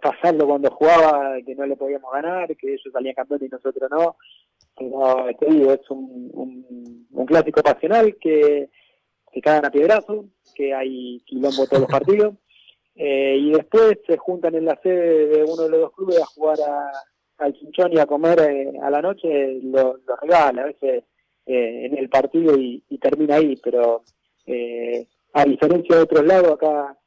pasarlo 0.01 0.47
cuando 0.47 0.71
jugaba, 0.71 1.35
que 1.45 1.55
no 1.55 1.65
le 1.65 1.75
podíamos 1.75 2.11
ganar, 2.11 2.55
que 2.55 2.73
ellos 2.73 2.91
salían 2.91 3.15
campeones 3.15 3.47
y 3.47 3.51
nosotros 3.51 3.89
no. 3.91 4.17
Pero 4.77 5.27
te 5.39 5.45
digo, 5.47 5.73
es 5.73 5.89
un, 5.89 7.07
un, 7.11 7.25
clásico 7.25 7.61
pasional 7.61 8.15
que, 8.19 8.69
que 9.31 9.41
cagan 9.41 9.65
a 9.65 9.71
piedrazo, 9.71 10.25
que 10.53 10.73
hay 10.73 11.21
quilombo 11.25 11.65
todos 11.67 11.81
los 11.81 11.91
partidos. 11.91 12.35
Eh, 12.97 13.35
y 13.37 13.51
después 13.51 13.97
se 14.07 14.15
juntan 14.15 14.55
en 14.55 14.63
la 14.63 14.79
sede 14.81 15.27
de 15.27 15.43
uno 15.43 15.63
de 15.63 15.69
los 15.69 15.81
dos 15.81 15.91
clubes 15.95 16.21
a 16.21 16.25
jugar 16.27 16.57
a, 16.61 16.89
al 17.39 17.53
chinchón 17.53 17.91
y 17.91 17.99
a 17.99 18.05
comer 18.05 18.39
eh, 18.39 18.71
a 18.81 18.89
la 18.89 19.01
noche, 19.01 19.59
lo, 19.63 19.97
lo 19.97 20.15
regala 20.21 20.61
a 20.61 20.65
veces 20.65 21.03
eh, 21.45 21.85
en 21.85 21.97
el 21.97 22.09
partido 22.09 22.57
y, 22.57 22.83
y, 22.89 22.97
termina 22.97 23.35
ahí, 23.35 23.55
pero 23.61 24.03
eh, 24.45 25.07
a 25.35 25.43
diferencia 25.43 25.97
de 25.97 26.03
otros 26.03 26.25
lados, 26.25 26.53
acá 26.53 26.97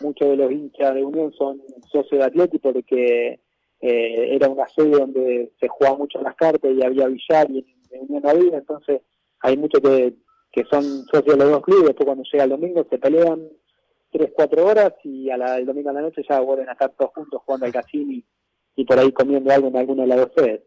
muchos 0.00 0.28
de 0.28 0.36
los 0.36 0.52
hinchas 0.52 0.94
de 0.94 1.02
Unión 1.02 1.32
son 1.32 1.62
socios 1.90 2.20
de 2.20 2.24
Atlético 2.26 2.70
porque 2.70 3.40
eh, 3.80 4.34
era 4.34 4.46
una 4.46 4.68
sede 4.68 4.90
donde 4.90 5.52
se 5.58 5.68
jugaba 5.68 5.96
mucho 5.96 6.20
las 6.20 6.34
cartas 6.36 6.70
y 6.70 6.84
había 6.84 7.08
billar 7.08 7.50
y 7.50 7.58
en, 7.90 8.02
Unión 8.02 8.22
no 8.22 8.28
había, 8.28 8.58
entonces 8.58 9.00
hay 9.40 9.56
muchos 9.56 9.80
que, 9.80 10.14
que 10.52 10.64
son 10.70 10.82
socios 11.06 11.38
de 11.38 11.44
los 11.44 11.50
dos 11.50 11.62
clubes, 11.62 11.86
después 11.86 12.04
cuando 12.04 12.24
llega 12.30 12.44
el 12.44 12.50
domingo 12.50 12.86
se 12.90 12.98
pelean 12.98 13.48
tres, 14.12 14.32
cuatro 14.36 14.66
horas 14.66 14.92
y 15.04 15.30
a 15.30 15.38
la, 15.38 15.56
el 15.56 15.64
domingo 15.64 15.88
a 15.88 15.94
la 15.94 16.02
noche 16.02 16.22
ya 16.28 16.40
vuelven 16.40 16.68
a 16.68 16.72
estar 16.72 16.90
todos 16.90 17.12
juntos 17.14 17.40
jugando 17.42 17.64
al 17.64 17.72
casino 17.72 18.22
y, 18.76 18.84
por 18.84 18.98
ahí 18.98 19.10
comiendo 19.12 19.50
algo 19.50 19.68
en 19.68 19.76
alguna 19.78 20.02
de 20.02 20.08
las 20.08 20.18
dos 20.18 20.30
sedes. 20.36 20.62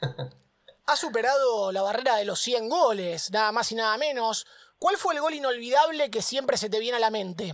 Ha 0.86 0.96
superado 0.96 1.70
la 1.70 1.82
barrera 1.82 2.16
de 2.16 2.24
los 2.24 2.40
100 2.40 2.68
goles, 2.68 3.30
nada 3.30 3.52
más 3.52 3.70
y 3.70 3.76
nada 3.76 3.96
menos 3.96 4.44
¿Cuál 4.80 4.96
fue 4.96 5.14
el 5.14 5.20
gol 5.20 5.34
inolvidable 5.34 6.10
que 6.10 6.22
siempre 6.22 6.56
se 6.56 6.68
te 6.68 6.80
viene 6.80 6.96
a 6.96 7.00
la 7.00 7.10
mente? 7.10 7.52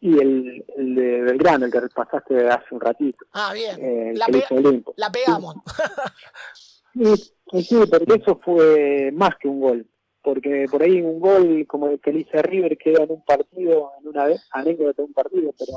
Y 0.00 0.18
el, 0.18 0.64
el 0.76 0.94
de 0.94 1.20
Belgrano, 1.22 1.66
el 1.66 1.72
que 1.72 1.80
pasaste 1.94 2.48
hace 2.48 2.66
un 2.74 2.80
ratito. 2.80 3.26
Ah, 3.32 3.52
bien. 3.52 3.76
eh, 3.80 4.12
La 4.16 4.26
que 4.26 4.32
le 4.32 4.38
pe- 4.38 4.44
hizo 4.46 4.54
Olimpo. 4.56 4.94
La 4.96 5.12
pegamos. 5.12 5.56
Sí, 6.94 7.76
porque 7.90 8.14
eso 8.22 8.40
fue 8.44 9.10
más 9.12 9.36
que 9.40 9.48
un 9.48 9.60
gol. 9.60 9.86
Porque 10.22 10.66
por 10.70 10.82
ahí 10.82 11.00
un 11.00 11.20
gol 11.20 11.66
como 11.66 11.88
el 11.88 12.00
que 12.00 12.12
le 12.12 12.20
hice 12.20 12.38
a 12.38 12.42
River 12.42 12.76
queda 12.78 13.04
en 13.04 13.12
un 13.12 13.24
partido, 13.24 13.92
en 14.00 14.08
una 14.08 14.24
vez, 14.26 14.46
anécdota 14.52 15.02
de 15.02 15.06
un 15.06 15.12
partido, 15.12 15.54
pero 15.58 15.72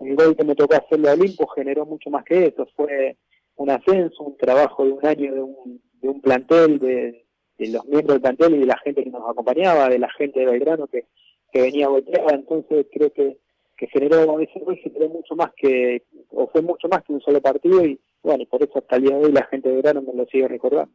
el 0.00 0.16
gol 0.16 0.36
que 0.36 0.44
me 0.44 0.54
tocó 0.54 0.74
hacerle 0.74 1.10
a 1.10 1.12
Olimpo 1.14 1.46
generó 1.48 1.84
mucho 1.86 2.08
más 2.10 2.24
que 2.24 2.46
eso. 2.46 2.66
Fue 2.76 3.18
un 3.56 3.70
ascenso, 3.70 4.22
un 4.22 4.36
trabajo 4.36 4.84
de 4.84 4.92
un 4.92 5.06
año 5.06 5.34
de 5.34 5.42
un, 5.42 5.82
de 6.00 6.08
un 6.08 6.20
plantel, 6.20 6.78
de, 6.78 7.21
de 7.66 7.72
los 7.72 7.84
miembros 7.86 8.14
del 8.14 8.20
plantel 8.20 8.54
y 8.54 8.58
de 8.60 8.66
la 8.66 8.78
gente 8.78 9.04
que 9.04 9.10
nos 9.10 9.28
acompañaba, 9.28 9.88
de 9.88 9.98
la 9.98 10.10
gente 10.10 10.40
de 10.40 10.46
Belgrano 10.46 10.86
que, 10.86 11.06
que 11.52 11.62
venía 11.62 11.88
golpeada. 11.88 12.34
Entonces 12.34 12.86
creo 12.92 13.12
que, 13.12 13.38
que 13.76 13.86
generó, 13.88 14.40
ese 14.40 14.58
gol 14.60 14.76
generó 14.76 15.08
mucho 15.08 15.34
más 15.34 15.52
que, 15.56 16.04
o 16.30 16.48
fue 16.48 16.62
mucho 16.62 16.88
más 16.88 17.02
que 17.04 17.12
un 17.12 17.20
solo 17.20 17.40
partido 17.40 17.84
y 17.84 18.00
bueno, 18.22 18.44
por 18.48 18.62
eso 18.62 18.78
hasta 18.78 18.96
el 18.96 19.02
día 19.02 19.16
de 19.16 19.24
hoy 19.26 19.32
la 19.32 19.46
gente 19.46 19.68
de 19.68 19.74
Belgrano 19.74 20.02
me 20.02 20.14
lo 20.14 20.26
sigue 20.26 20.48
recordando. 20.48 20.92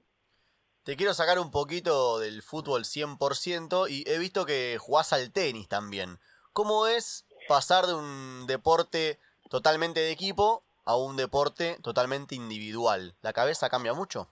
Te 0.84 0.96
quiero 0.96 1.14
sacar 1.14 1.38
un 1.40 1.52
poquito 1.52 2.20
del 2.20 2.42
fútbol 2.42 2.86
100% 2.86 3.90
y 3.90 4.10
he 4.10 4.18
visto 4.20 4.46
que 4.46 4.78
jugás 4.80 5.12
al 5.12 5.34
tenis 5.34 5.68
también. 5.68 6.20
¿Cómo 6.54 6.88
es 6.88 7.26
pasar 7.50 7.86
de 7.88 7.94
un 7.94 8.48
deporte 8.48 9.20
totalmente 9.50 10.00
de 10.00 10.12
equipo 10.12 10.64
a 10.86 10.96
un 10.96 11.18
deporte 11.18 11.78
totalmente 11.84 12.36
individual? 12.36 13.16
¿La 13.22 13.34
cabeza 13.34 13.70
cambia 13.70 13.94
mucho? 13.94 14.30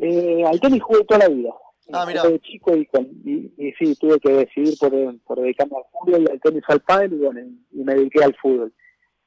Eh, 0.00 0.44
al 0.46 0.60
tenis 0.60 0.82
jugué 0.82 1.04
toda 1.04 1.20
la 1.20 1.28
vida. 1.28 1.54
Ah, 1.92 2.06
Eh, 2.08 2.32
de 2.32 2.40
chico 2.40 2.74
y, 2.76 2.86
con- 2.86 3.08
y, 3.24 3.52
y 3.58 3.72
sí, 3.72 3.94
tuve 3.96 4.18
que 4.20 4.32
decidir 4.32 4.74
por, 4.78 4.92
por 5.24 5.40
dedicarme 5.40 5.76
al 5.76 5.84
fútbol 5.92 6.22
y 6.22 6.30
al 6.30 6.40
tenis 6.40 6.62
al 6.68 6.80
pádel 6.80 7.12
y, 7.14 7.16
bueno, 7.18 7.40
y 7.72 7.78
me 7.84 7.94
dediqué 7.94 8.24
al 8.24 8.34
fútbol. 8.36 8.72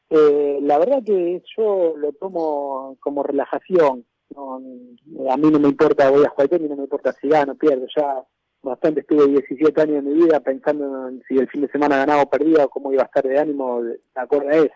Eh, 0.09 0.59
la 0.61 0.77
verdad 0.79 1.03
que 1.05 1.41
yo 1.57 1.93
lo 1.97 2.13
tomo 2.13 2.97
como 3.01 3.23
relajación. 3.23 4.05
No, 4.35 4.55
a 4.55 5.37
mí 5.37 5.51
no 5.51 5.59
me 5.59 5.67
importa, 5.69 6.09
voy 6.09 6.25
a 6.25 6.29
jugar 6.29 6.47
tenis, 6.49 6.69
no 6.69 6.75
me 6.77 6.83
importa 6.83 7.13
si 7.13 7.27
gano, 7.27 7.55
pierdo. 7.55 7.85
Ya 7.95 8.23
bastante 8.63 9.01
estuve 9.01 9.27
17 9.27 9.79
años 9.81 10.03
de 10.03 10.09
mi 10.09 10.23
vida 10.23 10.39
pensando 10.39 11.07
en 11.09 11.21
si 11.27 11.37
el 11.37 11.47
fin 11.49 11.61
de 11.61 11.67
semana 11.69 11.97
ganaba 11.97 12.23
o 12.23 12.29
perdía 12.29 12.65
o 12.65 12.69
cómo 12.69 12.91
iba 12.91 13.03
a 13.03 13.05
estar 13.05 13.23
de 13.23 13.37
ánimo 13.37 13.83
de 13.83 13.99
acuerdo 14.15 14.49
a 14.49 14.53
eso. 14.55 14.73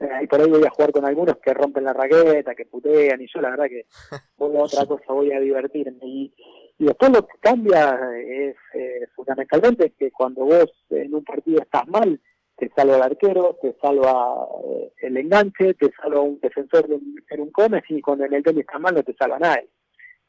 Eh, 0.00 0.08
y 0.22 0.26
por 0.26 0.40
ahí 0.40 0.50
voy 0.50 0.64
a 0.64 0.70
jugar 0.70 0.92
con 0.92 1.04
algunos 1.04 1.38
que 1.38 1.54
rompen 1.54 1.84
la 1.84 1.92
raqueta, 1.92 2.54
que 2.54 2.66
putean, 2.66 3.20
y 3.20 3.26
yo 3.32 3.40
la 3.40 3.50
verdad 3.50 3.66
que 3.66 3.86
voy 4.36 4.56
a 4.56 4.62
otra 4.62 4.86
cosa, 4.86 5.12
voy 5.12 5.32
a 5.32 5.40
divertirme. 5.40 5.98
Y, 6.02 6.34
y 6.78 6.86
después 6.86 7.12
lo 7.12 7.26
que 7.26 7.38
cambia 7.38 7.98
es 8.26 8.56
eh, 8.74 9.06
fundamentalmente 9.14 9.92
que 9.98 10.10
cuando 10.10 10.44
vos 10.44 10.70
en 10.90 11.14
un 11.14 11.24
partido 11.24 11.62
estás 11.62 11.86
mal, 11.86 12.20
te 12.56 12.70
salva 12.74 12.96
el 12.96 13.02
arquero, 13.02 13.58
te 13.60 13.76
salva 13.80 14.46
eh, 14.64 14.92
el 15.02 15.16
enganche, 15.16 15.74
te 15.74 15.92
salva 15.92 16.20
un 16.20 16.38
defensor 16.40 16.88
de 16.88 16.94
un, 16.96 17.16
en 17.28 17.40
un 17.40 17.50
comes 17.50 17.82
y 17.88 18.00
cuando 18.00 18.24
en 18.24 18.34
el 18.34 18.42
tenis 18.42 18.60
estás 18.60 18.80
mal 18.80 18.94
no 18.94 19.02
te 19.02 19.14
salva 19.14 19.38
nadie. 19.38 19.68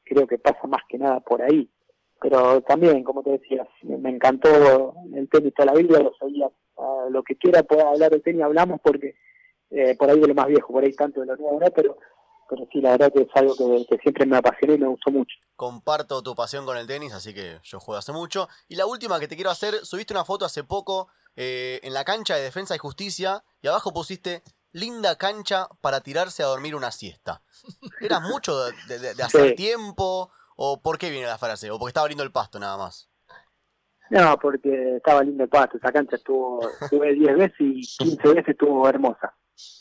Creo 0.03 0.27
que 0.27 0.37
pasa 0.37 0.67
más 0.67 0.81
que 0.87 0.97
nada 0.97 1.19
por 1.19 1.41
ahí. 1.41 1.69
Pero 2.21 2.61
también, 2.61 3.03
como 3.03 3.21
te 3.23 3.31
decía, 3.31 3.67
me 3.83 4.09
encantó 4.09 4.95
el 5.13 5.27
tenis 5.29 5.53
toda 5.53 5.73
la 5.73 5.79
vida, 5.79 5.99
lo 5.99 6.13
seguía, 6.15 6.49
ah, 6.77 7.07
lo 7.09 7.23
que 7.23 7.35
quiera 7.35 7.63
pueda 7.63 7.89
hablar 7.89 8.11
de 8.11 8.19
tenis, 8.19 8.41
hablamos 8.41 8.79
porque 8.81 9.15
eh, 9.75 9.95
por 9.97 10.09
ahí 10.09 10.19
de 10.19 10.27
lo 10.27 10.33
más 10.35 10.47
viejo, 10.47 10.71
por 10.73 10.83
ahí 10.83 10.93
tanto 10.93 11.19
de 11.21 11.25
lo 11.27 11.35
nuevo, 11.35 11.59
¿no? 11.59 11.67
Pero, 11.71 11.97
pero 12.49 12.67
sí, 12.71 12.79
la 12.81 12.91
verdad 12.91 13.11
que 13.13 13.21
es 13.23 13.29
algo 13.35 13.55
que, 13.55 13.85
que 13.89 13.97
siempre 14.01 14.25
me 14.25 14.37
apasionó 14.37 14.73
y 14.73 14.77
me 14.79 14.87
gustó 14.87 15.11
mucho. 15.11 15.35
Comparto 15.55 16.21
tu 16.23 16.35
pasión 16.35 16.65
con 16.65 16.77
el 16.77 16.87
tenis, 16.87 17.13
así 17.13 17.33
que 17.33 17.59
yo 17.63 17.79
juego 17.79 17.97
hace 17.99 18.11
mucho. 18.11 18.47
Y 18.67 18.75
la 18.75 18.85
última 18.85 19.19
que 19.19 19.27
te 19.27 19.35
quiero 19.35 19.49
hacer, 19.51 19.85
subiste 19.85 20.13
una 20.13 20.25
foto 20.25 20.45
hace 20.45 20.63
poco 20.63 21.07
eh, 21.35 21.79
en 21.83 21.93
la 21.93 22.03
cancha 22.05 22.35
de 22.35 22.43
Defensa 22.43 22.75
y 22.75 22.79
Justicia 22.79 23.43
y 23.61 23.67
abajo 23.67 23.93
pusiste 23.93 24.43
linda 24.71 25.17
cancha 25.17 25.67
para 25.81 26.01
tirarse 26.01 26.43
a 26.43 26.47
dormir 26.47 26.75
una 26.75 26.91
siesta. 26.91 27.41
¿Era 28.01 28.19
mucho 28.19 28.57
de, 28.87 28.99
de- 28.99 29.13
de 29.15 29.23
hacer 29.23 29.49
Sí. 29.49 29.55
tiempo 29.55 30.31
o 30.57 30.81
por 30.81 30.97
qué 30.97 31.09
viene 31.09 31.27
la 31.27 31.37
frase? 31.37 31.71
¿O 31.71 31.77
porque 31.79 31.89
estaba 31.89 32.03
abriendo 32.03 32.23
el 32.23 32.31
pasto 32.31 32.59
nada 32.59 32.77
más? 32.77 33.09
No, 34.11 34.37
porque 34.37 34.97
estaba 34.97 35.23
lindo 35.23 35.43
el 35.43 35.49
pasto, 35.49 35.77
esa 35.77 35.91
cancha 35.91 36.15
estuvo, 36.17 36.59
estuve 36.81 37.13
10 37.13 37.37
veces 37.37 37.55
y 37.59 37.81
15 37.97 38.27
veces 38.27 38.49
estuvo 38.49 38.87
hermosa. 38.87 39.33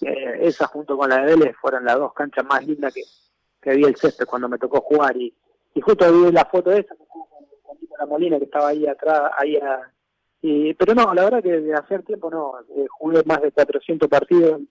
Eh, 0.02 0.38
esa 0.42 0.66
junto 0.66 0.96
con 0.96 1.08
la 1.10 1.18
de 1.24 1.34
Vélez 1.36 1.56
fueron 1.60 1.84
las 1.84 1.96
dos 1.98 2.12
canchas 2.12 2.44
más 2.44 2.64
lindas 2.66 2.92
que, 2.94 3.02
que 3.60 3.76
vi 3.76 3.84
el 3.84 3.96
césped 3.96 4.26
cuando 4.26 4.48
me 4.48 4.58
tocó 4.58 4.80
jugar. 4.80 5.16
Y, 5.16 5.34
y 5.74 5.80
justo 5.80 6.12
vi 6.12 6.30
la 6.32 6.44
foto 6.44 6.70
de 6.70 6.80
esa 6.80 6.94
con, 6.96 7.06
con 7.62 7.78
La 7.98 8.06
Molina 8.06 8.38
que 8.38 8.44
estaba 8.44 8.68
ahí 8.68 8.86
atrás, 8.86 9.32
ahí 9.38 9.56
a- 9.56 9.90
y, 10.42 10.74
pero 10.74 10.94
no, 10.94 11.14
la 11.14 11.24
verdad 11.24 11.42
que 11.42 11.58
de 11.58 11.72
hacer 11.72 12.02
tiempo 12.02 12.28
no, 12.30 12.52
eh, 12.76 12.86
jugué 12.98 13.22
más 13.24 13.40
de 13.40 13.50
400 13.50 14.08
partidos 14.10 14.60
en, 14.60 14.68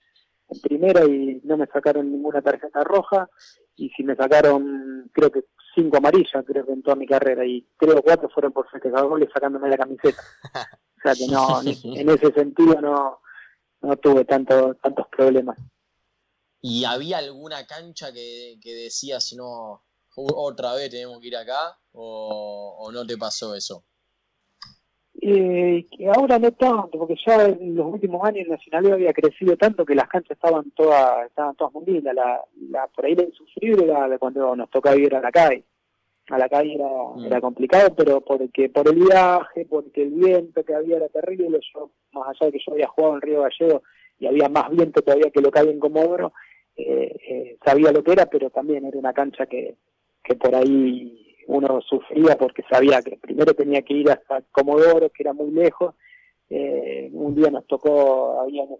primera 0.62 1.04
y 1.04 1.42
no 1.46 1.58
me 1.58 1.66
sacaron 1.66 2.12
ninguna 2.12 2.42
tarjeta 2.44 2.84
roja. 2.84 3.28
Y 3.76 3.90
si 3.90 4.04
me 4.04 4.16
sacaron 4.16 5.10
creo 5.12 5.32
que 5.32 5.46
cinco 5.74 5.98
amarillas 5.98 6.46
creo 6.46 6.64
que 6.64 6.74
en 6.74 6.84
toda 6.84 6.96
mi 6.96 7.08
carrera 7.08 7.44
y 7.44 7.68
creo 7.76 8.04
cuatro 8.04 8.30
fueron 8.30 8.52
por 8.54 8.70
festejar 8.70 9.08
goles 9.08 9.30
sacándome 9.34 9.68
la 9.70 9.78
camiseta. 9.78 10.22
O 10.96 11.02
sea 11.04 11.16
que 11.16 11.28
no 11.34 11.62
en 12.00 12.10
ese 12.10 12.32
sentido 12.32 12.80
no 12.80 13.20
no 13.84 13.96
tuve 13.98 14.26
tanto, 14.26 14.76
tantos 14.76 15.08
problemas 15.10 15.58
¿Y 16.66 16.86
había 16.86 17.18
alguna 17.18 17.68
cancha 17.68 18.14
que, 18.14 18.58
que 18.62 18.74
decías, 18.74 19.34
no, 19.36 19.84
otra 20.16 20.74
vez 20.76 20.90
tenemos 20.90 21.20
que 21.20 21.28
ir 21.28 21.36
acá? 21.36 21.78
¿O, 21.92 22.78
o 22.80 22.90
no 22.90 23.06
te 23.06 23.18
pasó 23.18 23.54
eso? 23.54 23.84
Eh, 25.22 25.86
que 25.92 26.08
ahora 26.08 26.40
no 26.40 26.52
tanto, 26.54 26.98
porque 26.98 27.16
ya 27.26 27.48
en 27.48 27.76
los 27.76 27.94
últimos 27.94 28.24
años 28.24 28.46
el 28.46 28.50
Nacional 28.50 28.94
había 28.94 29.12
crecido 29.12 29.58
tanto 29.58 29.86
que 29.86 29.94
las 29.94 30.08
canchas 30.08 30.32
estaban 30.32 30.72
todas 30.72 31.28
estaban 31.28 31.54
todas 31.58 31.74
muy 31.74 31.86
lindas. 31.86 32.16
La, 32.16 32.42
la, 32.70 32.88
por 32.88 33.06
ahí 33.06 33.16
la 33.16 33.24
insufrible 33.24 33.84
era 33.84 34.08
de 34.08 34.18
cuando 34.18 34.56
nos 34.56 34.70
tocaba 34.70 34.96
ir 34.96 35.14
a 35.16 35.20
la 35.20 35.32
calle. 35.32 35.66
A 36.30 36.38
la 36.38 36.48
calle 36.48 36.76
era, 36.76 36.88
Mm. 36.88 37.26
era 37.26 37.42
complicado, 37.42 37.94
pero 37.96 38.22
porque 38.22 38.70
por 38.70 38.88
el 38.88 38.96
viaje, 38.96 39.66
porque 39.70 40.04
el 40.04 40.12
viento 40.12 40.64
que 40.64 40.74
había 40.74 40.96
era 40.98 41.10
terrible, 41.10 41.60
yo, 41.74 41.92
más 42.14 42.30
allá 42.30 42.46
de 42.48 42.52
que 42.54 42.64
yo 42.66 42.74
había 42.74 42.88
jugado 42.88 43.16
en 43.16 43.22
Río 43.22 43.42
Gallego 43.42 43.84
y 44.20 44.28
había 44.28 44.48
más 44.48 44.70
viento 44.72 45.02
todavía 45.02 45.30
que 45.32 45.42
lo 45.42 45.52
que 45.52 45.60
había 45.60 45.72
en 45.74 45.80
Comodoro, 45.80 46.32
eh, 46.78 47.16
eh, 47.30 47.58
sabía 47.66 47.92
lo 47.92 48.04
que 48.04 48.14
era, 48.14 48.26
pero 48.28 48.50
también 48.50 48.86
era 48.86 48.98
una 48.98 49.12
cancha 49.14 49.46
que, 49.48 49.76
que 50.24 50.36
por 50.36 50.56
ahí 50.56 51.36
uno 51.48 51.82
sufría 51.82 52.38
porque 52.38 52.64
sabía 52.72 53.02
que 53.02 53.18
primero 53.18 53.54
tenía 53.54 53.82
que 53.82 53.94
ir 53.94 54.10
hasta 54.10 54.42
Comodoro, 54.52 55.10
que 55.10 55.24
era 55.24 55.34
muy 55.34 55.52
lejos. 55.52 55.94
Eh, 56.50 57.10
un 57.12 57.36
día 57.36 57.50
nos 57.52 57.68
tocó, 57.68 58.40
había 58.40 58.64
un 58.64 58.78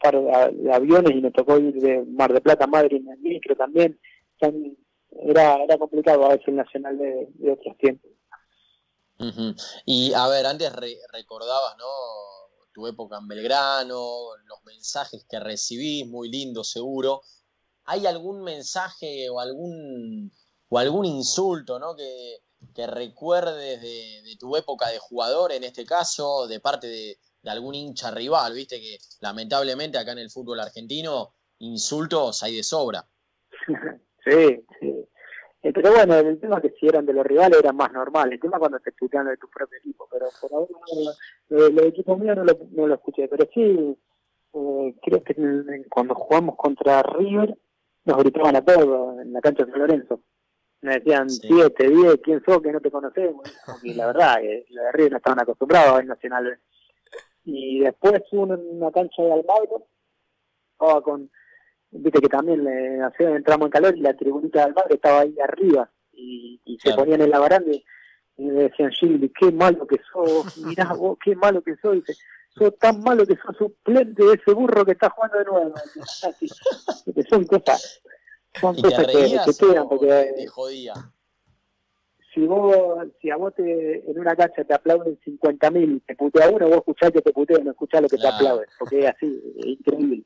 par 0.00 0.14
de, 0.20 0.62
de 0.62 0.72
aviones 0.72 1.12
y 1.14 1.20
nos 1.20 1.32
tocó 1.32 1.58
ir 1.58 1.74
de 1.74 2.04
Mar 2.06 2.32
de 2.32 2.40
Plata 2.40 2.64
a 2.64 2.68
Madrid 2.68 2.96
en 3.06 3.12
el 3.12 3.18
micro 3.20 3.54
también. 3.54 3.98
Son- 4.40 4.76
era, 5.12 5.62
era 5.64 5.78
complicado 5.78 6.24
a 6.24 6.28
veces 6.30 6.48
el 6.48 6.56
Nacional 6.56 6.98
de, 6.98 7.28
de 7.34 7.52
otros 7.52 7.76
tiempos. 7.78 8.10
Y 9.84 10.14
a 10.14 10.26
ver, 10.28 10.46
antes 10.46 10.72
re- 10.72 10.98
recordabas, 11.12 11.76
¿no? 11.76 11.84
Tu 12.72 12.86
época 12.86 13.18
en 13.18 13.28
Belgrano, 13.28 14.36
los 14.46 14.64
mensajes 14.64 15.26
que 15.28 15.38
recibís, 15.40 16.06
muy 16.06 16.30
lindo 16.30 16.64
seguro. 16.64 17.22
¿Hay 17.84 18.06
algún 18.06 18.42
mensaje 18.42 19.28
o 19.28 19.40
algún, 19.40 20.32
o 20.68 20.78
algún 20.78 21.04
insulto, 21.04 21.78
¿no? 21.78 21.94
Que, 21.96 22.38
que 22.74 22.86
recuerdes 22.86 23.82
de, 23.82 24.22
de 24.22 24.36
tu 24.38 24.56
época 24.56 24.88
de 24.88 24.98
jugador, 24.98 25.52
en 25.52 25.64
este 25.64 25.84
caso, 25.84 26.46
de 26.46 26.60
parte 26.60 26.86
de, 26.86 27.18
de 27.42 27.50
algún 27.50 27.74
hincha 27.74 28.10
rival, 28.10 28.54
viste 28.54 28.80
que 28.80 28.98
lamentablemente 29.20 29.98
acá 29.98 30.12
en 30.12 30.18
el 30.18 30.30
fútbol 30.30 30.60
argentino 30.60 31.34
insultos 31.58 32.42
hay 32.42 32.56
de 32.56 32.62
sobra. 32.62 33.06
sí, 34.24 34.64
sí. 34.80 35.06
Eh, 35.62 35.72
pero 35.74 35.92
bueno, 35.92 36.14
el 36.16 36.40
tema 36.40 36.60
que 36.60 36.70
si 36.70 36.86
eran 36.86 37.04
de 37.04 37.12
los 37.12 37.26
rivales 37.26 37.58
era 37.58 37.72
más 37.72 37.92
normal. 37.92 38.32
El 38.32 38.40
tema 38.40 38.58
cuando 38.58 38.80
te 38.80 38.92
putean 38.92 39.26
de 39.26 39.36
tu 39.36 39.48
propio 39.48 39.78
equipo. 39.78 40.08
Pero 40.10 40.26
por 40.40 40.52
ahora 40.52 40.70
no, 40.70 41.56
lo, 41.58 41.68
lo 41.68 41.82
del 41.82 41.88
equipo 41.88 42.16
mío 42.16 42.34
no 42.34 42.44
lo, 42.44 42.58
no 42.70 42.86
lo 42.86 42.94
escuché. 42.94 43.28
Pero 43.28 43.46
sí, 43.52 43.96
eh, 44.54 44.94
creo 45.02 45.22
que 45.22 45.34
cuando 45.90 46.14
jugamos 46.14 46.56
contra 46.56 47.02
River 47.02 47.56
nos 48.04 48.16
gritaban 48.18 48.56
a 48.56 48.64
todos 48.64 49.20
en 49.20 49.32
la 49.32 49.40
cancha 49.40 49.64
de 49.64 49.70
San 49.70 49.80
Lorenzo. 49.80 50.20
Me 50.80 50.94
decían 50.94 51.28
Sí. 51.28 51.46
7, 51.46 51.88
10, 51.88 52.16
¿quién 52.22 52.42
sos 52.42 52.62
que 52.62 52.72
no 52.72 52.80
te 52.80 52.90
conocemos? 52.90 53.42
Y 53.82 53.92
la 53.92 54.06
verdad, 54.06 54.36
que 54.40 54.64
los 54.70 54.84
de 54.84 54.92
River 54.92 55.12
no 55.12 55.18
estaban 55.18 55.40
acostumbrados 55.40 55.90
a 55.90 55.96
ver 55.96 56.06
Nacional. 56.06 56.58
Y 57.44 57.80
después 57.80 58.22
uno 58.32 58.54
en 58.54 58.76
una 58.78 58.90
cancha 58.90 59.22
de 59.22 59.32
Almagro, 59.32 59.86
estaba 60.72 61.02
con 61.02 61.30
viste 61.90 62.20
que 62.20 62.28
también 62.28 62.64
le 62.64 63.02
hacían, 63.02 63.36
entramos 63.36 63.66
en 63.66 63.72
calor 63.72 63.96
y 63.96 64.00
la 64.00 64.16
tribunita 64.16 64.60
del 64.60 64.68
Almagro 64.68 64.94
estaba 64.94 65.20
ahí 65.20 65.34
arriba 65.42 65.90
y, 66.12 66.60
y 66.64 66.78
se 66.78 66.94
ponían 66.94 67.20
en 67.20 67.30
la 67.30 67.38
baranda 67.38 67.72
y, 67.72 67.84
y 68.36 68.44
me 68.44 68.62
decían 68.64 68.90
Gilly, 68.90 69.28
qué 69.30 69.52
malo 69.52 69.86
que 69.86 70.00
sos, 70.12 70.58
mirá 70.58 70.92
vos, 70.98 71.18
qué 71.22 71.36
malo 71.36 71.62
que 71.62 71.76
sos, 71.76 71.94
dice, 71.94 72.14
sos 72.54 72.76
tan 72.78 73.00
malo 73.02 73.26
que 73.26 73.36
sos 73.36 73.56
suplente 73.56 74.24
de 74.24 74.34
ese 74.34 74.52
burro 74.52 74.84
que 74.84 74.92
está 74.92 75.10
jugando 75.10 75.38
de 75.38 75.44
nuevo. 75.44 75.74
Así, 75.74 76.48
que 77.14 77.22
son 77.24 77.44
cosas, 77.44 78.02
son 78.60 78.78
¿Y 78.78 78.82
te 78.82 78.88
cosas 78.88 79.06
que, 79.06 79.38
que 79.44 79.66
quedan 79.66 79.88
porque 79.88 80.06
te, 80.06 80.32
te 80.32 80.46
jodía? 80.46 80.94
si 82.32 82.46
vos, 82.46 83.08
si 83.20 83.30
a 83.30 83.36
vos 83.36 83.54
te, 83.54 84.10
en 84.10 84.18
una 84.18 84.36
cancha 84.36 84.64
te 84.64 84.74
aplauden 84.74 85.18
50.000 85.20 85.96
y 85.96 86.00
te 86.00 86.14
putea 86.14 86.48
uno, 86.48 86.68
vos 86.68 86.78
escuchás 86.78 87.10
que 87.10 87.22
te 87.22 87.32
putea 87.32 87.58
no 87.58 87.72
escuchás 87.72 88.02
lo 88.02 88.08
que 88.08 88.18
te 88.18 88.28
aplauden, 88.28 88.66
porque 88.78 89.00
es 89.00 89.06
así, 89.06 89.54
es 89.58 89.66
increíble. 89.66 90.24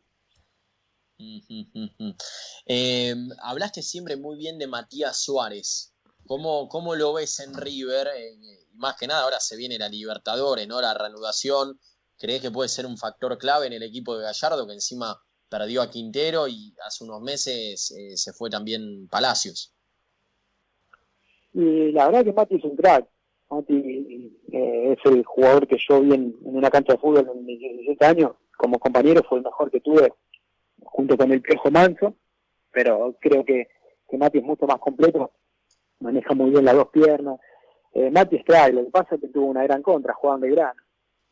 Eh, 2.67 3.15
hablaste 3.43 3.83
siempre 3.83 4.17
muy 4.17 4.37
bien 4.37 4.59
de 4.59 4.67
Matías 4.67 5.23
Suárez. 5.23 5.95
¿Cómo, 6.27 6.69
cómo 6.69 6.95
lo 6.95 7.13
ves 7.13 7.41
en 7.41 7.55
River? 7.55 8.09
Eh, 8.17 8.67
más 8.75 8.97
que 8.97 9.07
nada, 9.07 9.23
ahora 9.23 9.41
se 9.41 9.57
viene 9.57 9.79
la 9.79 9.89
Libertadores, 9.89 10.67
¿no? 10.67 10.81
La 10.81 10.95
reanudación. 10.95 11.79
¿Crees 12.19 12.41
que 12.41 12.51
puede 12.51 12.69
ser 12.69 12.87
un 12.87 12.97
factor 12.97 13.37
clave 13.39 13.67
en 13.67 13.75
el 13.75 13.83
equipo 13.83 14.17
de 14.17 14.25
Gallardo, 14.25 14.67
que 14.67 14.73
encima 14.73 15.21
perdió 15.49 15.83
a 15.83 15.91
Quintero 15.91 16.49
y 16.49 16.75
hace 16.85 17.05
unos 17.05 17.21
meses 17.21 17.91
eh, 17.91 18.17
se 18.17 18.33
fue 18.33 18.49
también 18.51 19.09
Palacios? 19.09 19.75
Y 21.53 21.93
la 21.93 22.07
verdad 22.07 22.25
que 22.25 22.33
Mati 22.33 22.55
es 22.57 22.65
un 22.65 22.77
crack. 22.77 23.07
Mati 23.51 24.33
es 24.51 24.99
el 25.05 25.25
jugador 25.25 25.67
que 25.67 25.77
yo 25.89 26.01
vi 26.01 26.15
en, 26.15 26.35
una 26.43 26.71
cancha 26.71 26.95
de 26.95 26.99
fútbol 26.99 27.29
en 27.33 27.45
mis 27.45 27.59
17 27.59 28.05
años. 28.05 28.33
Como 28.57 28.79
compañero 28.79 29.23
fue 29.29 29.39
el 29.39 29.45
mejor 29.45 29.71
que 29.71 29.81
tuve 29.81 30.13
junto 30.95 31.17
con 31.17 31.33
el 31.33 31.43
Pejo 31.43 31.73
Manso, 31.73 32.15
pero 32.71 33.17
creo 33.21 33.45
que, 33.45 33.67
que 34.09 34.17
Mati 34.17 34.39
es 34.39 34.45
mucho 34.45 34.65
más 34.65 34.79
completo, 34.79 35.33
maneja 35.99 36.35
muy 36.35 36.51
bien 36.51 36.65
las 36.65 36.77
dos 36.77 36.89
piernas. 36.91 37.41
Eh, 37.93 38.13
Mati 38.13 38.37
es 38.37 38.45
clave, 38.45 38.75
lo 38.75 38.85
que 38.85 38.91
pasa 38.93 39.17
es 39.17 39.21
que 39.21 39.29
tuvo 39.29 39.47
una 39.47 39.65
gran 39.65 39.83
contra, 39.83 40.15
jugando 40.15 40.47
de 40.47 40.53
gran. 40.53 40.75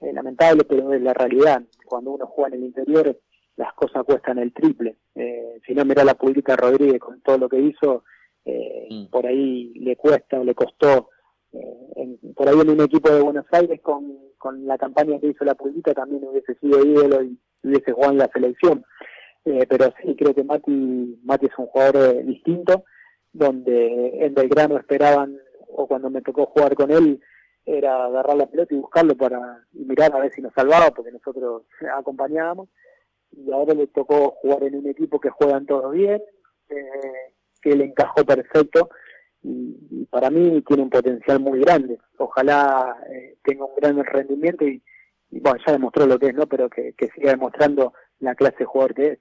Eh, 0.00 0.12
lamentable, 0.12 0.64
pero 0.64 0.92
es 0.92 1.00
la 1.00 1.14
realidad. 1.14 1.62
Cuando 1.86 2.10
uno 2.10 2.26
juega 2.26 2.48
en 2.48 2.62
el 2.62 2.66
interior, 2.66 3.16
las 3.56 3.72
cosas 3.74 4.02
cuestan 4.04 4.38
el 4.38 4.52
triple. 4.52 4.96
Eh, 5.14 5.60
si 5.64 5.74
no, 5.74 5.84
mira 5.84 6.02
la 6.02 6.14
política 6.14 6.56
Rodríguez 6.56 6.98
con 6.98 7.20
todo 7.20 7.38
lo 7.38 7.48
que 7.48 7.60
hizo, 7.60 8.02
eh, 8.44 8.88
mm. 8.90 9.06
por 9.10 9.26
ahí 9.26 9.72
le 9.74 9.94
cuesta 9.94 10.40
o 10.40 10.44
le 10.44 10.56
costó. 10.56 11.10
Eh, 11.52 12.18
por 12.34 12.48
ahí 12.48 12.58
en 12.58 12.70
un 12.70 12.80
equipo 12.80 13.10
de 13.10 13.20
Buenos 13.20 13.46
Aires, 13.52 13.80
con, 13.80 14.18
con 14.38 14.66
la 14.66 14.76
campaña 14.76 15.20
que 15.20 15.28
hizo 15.28 15.44
la 15.44 15.54
política, 15.54 15.94
también 15.94 16.24
hubiese 16.24 16.56
sido 16.56 16.84
ídolo 16.84 17.22
y 17.22 17.38
hubiese 17.62 17.92
jugado 17.92 18.12
en 18.12 18.18
la 18.18 18.30
selección. 18.32 18.84
Eh, 19.44 19.66
pero 19.68 19.92
sí, 20.00 20.14
creo 20.16 20.34
que 20.34 20.44
Mati, 20.44 21.20
Mati 21.24 21.46
es 21.46 21.58
un 21.58 21.66
jugador 21.66 22.14
eh, 22.14 22.22
distinto, 22.22 22.84
donde 23.32 24.24
en 24.24 24.34
Belgrano 24.34 24.78
esperaban, 24.78 25.36
o 25.68 25.86
cuando 25.88 26.10
me 26.10 26.22
tocó 26.22 26.46
jugar 26.46 26.74
con 26.74 26.90
él, 26.90 27.20
era 27.64 28.04
agarrar 28.04 28.36
la 28.36 28.46
pelota 28.46 28.74
y 28.74 28.78
buscarlo 28.78 29.16
para 29.16 29.64
mirar 29.72 30.14
a 30.14 30.20
ver 30.20 30.32
si 30.32 30.42
nos 30.42 30.52
salvaba, 30.54 30.90
porque 30.90 31.12
nosotros 31.12 31.64
acompañábamos. 31.96 32.68
Y 33.32 33.50
ahora 33.50 33.74
le 33.74 33.86
tocó 33.86 34.32
jugar 34.32 34.64
en 34.64 34.76
un 34.76 34.86
equipo 34.88 35.18
que 35.18 35.30
juegan 35.30 35.66
todos 35.66 35.92
bien, 35.92 36.22
eh, 36.68 37.32
que 37.60 37.74
le 37.74 37.86
encajó 37.86 38.24
perfecto. 38.24 38.90
Y, 39.42 40.04
para 40.10 40.30
mí 40.30 40.62
tiene 40.62 40.82
un 40.82 40.90
potencial 40.90 41.40
muy 41.40 41.60
grande. 41.60 41.98
Ojalá 42.18 42.96
tenga 43.42 43.64
un 43.64 43.74
gran 43.76 44.04
rendimiento 44.04 44.64
y, 44.66 44.82
bueno, 45.30 45.58
ya 45.66 45.72
demostró 45.72 46.06
lo 46.06 46.18
que 46.18 46.26
es, 46.26 46.34
¿no? 46.34 46.46
Pero 46.46 46.68
que, 46.68 46.92
que 46.92 47.08
siga 47.08 47.30
demostrando 47.30 47.94
la 48.20 48.34
clase 48.34 48.58
de 48.58 48.64
jugador 48.66 48.94
que 48.94 49.06
es. 49.12 49.18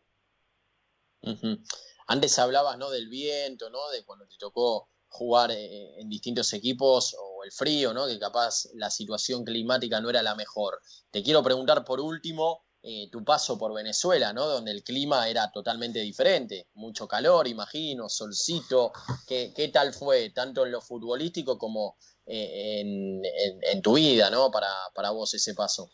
Antes 2.08 2.40
hablabas 2.40 2.78
¿no? 2.78 2.90
del 2.90 3.08
viento, 3.08 3.70
¿no? 3.70 3.90
de 3.90 4.04
cuando 4.04 4.28
te 4.28 4.38
tocó 4.38 4.90
jugar 5.08 5.52
eh, 5.52 6.00
en 6.00 6.10
distintos 6.10 6.52
equipos 6.54 7.16
o 7.20 7.44
el 7.44 7.52
frío, 7.52 7.94
¿no? 7.94 8.08
que 8.08 8.18
capaz 8.18 8.66
la 8.76 8.90
situación 8.90 9.44
climática 9.44 10.00
no 10.02 10.10
era 10.10 10.24
la 10.24 10.36
mejor. 10.36 10.80
Te 11.12 11.22
quiero 11.22 11.44
preguntar 11.44 11.84
por 11.84 12.00
último 12.00 12.64
eh, 12.84 13.10
tu 13.12 13.24
paso 13.24 13.60
por 13.60 13.74
Venezuela, 13.74 14.34
¿no? 14.34 14.48
donde 14.48 14.72
el 14.72 14.84
clima 14.84 15.30
era 15.30 15.52
totalmente 15.52 16.00
diferente, 16.00 16.70
mucho 16.74 17.08
calor, 17.08 17.48
imagino, 17.48 18.10
solcito. 18.10 18.92
¿Qué, 19.28 19.54
qué 19.56 19.68
tal 19.68 19.94
fue, 19.94 20.32
tanto 20.32 20.66
en 20.66 20.72
lo 20.72 20.82
futbolístico 20.82 21.58
como 21.58 21.98
eh, 22.26 22.82
en, 22.82 23.82
tu 23.82 23.94
vida, 23.94 24.30
¿no? 24.30 24.50
para, 24.50 24.72
para 24.96 25.12
vos 25.12 25.34
ese 25.34 25.54
paso? 25.54 25.92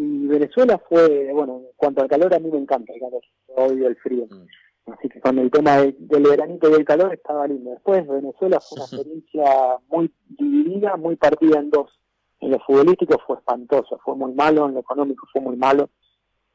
Y 0.00 0.28
Venezuela 0.28 0.80
fue, 0.88 1.32
bueno, 1.32 1.56
en 1.56 1.66
cuanto 1.74 2.02
al 2.02 2.08
calor, 2.08 2.32
a 2.32 2.38
mí 2.38 2.48
me 2.52 2.58
encanta 2.58 2.92
el 2.92 3.00
calor, 3.00 3.20
odio 3.48 3.88
el 3.88 3.96
frío. 3.96 4.26
Mm. 4.30 4.92
Así 4.92 5.08
que 5.08 5.20
con 5.20 5.36
el 5.40 5.50
tema 5.50 5.78
del 5.78 6.22
veranito 6.22 6.68
y 6.68 6.72
del 6.72 6.84
calor 6.84 7.12
estaba 7.12 7.48
lindo. 7.48 7.72
Después 7.72 8.06
Venezuela 8.06 8.60
fue 8.60 8.76
una 8.76 8.84
experiencia 8.92 9.76
muy 9.88 10.14
dividida, 10.28 10.96
muy 10.96 11.16
partida 11.16 11.58
en 11.58 11.70
dos. 11.70 11.90
En 12.38 12.52
lo 12.52 12.60
futbolístico 12.60 13.20
fue 13.26 13.38
espantoso, 13.38 13.98
fue 14.04 14.14
muy 14.14 14.32
malo, 14.34 14.68
en 14.68 14.74
lo 14.74 14.80
económico 14.80 15.26
fue 15.32 15.40
muy 15.40 15.56
malo. 15.56 15.90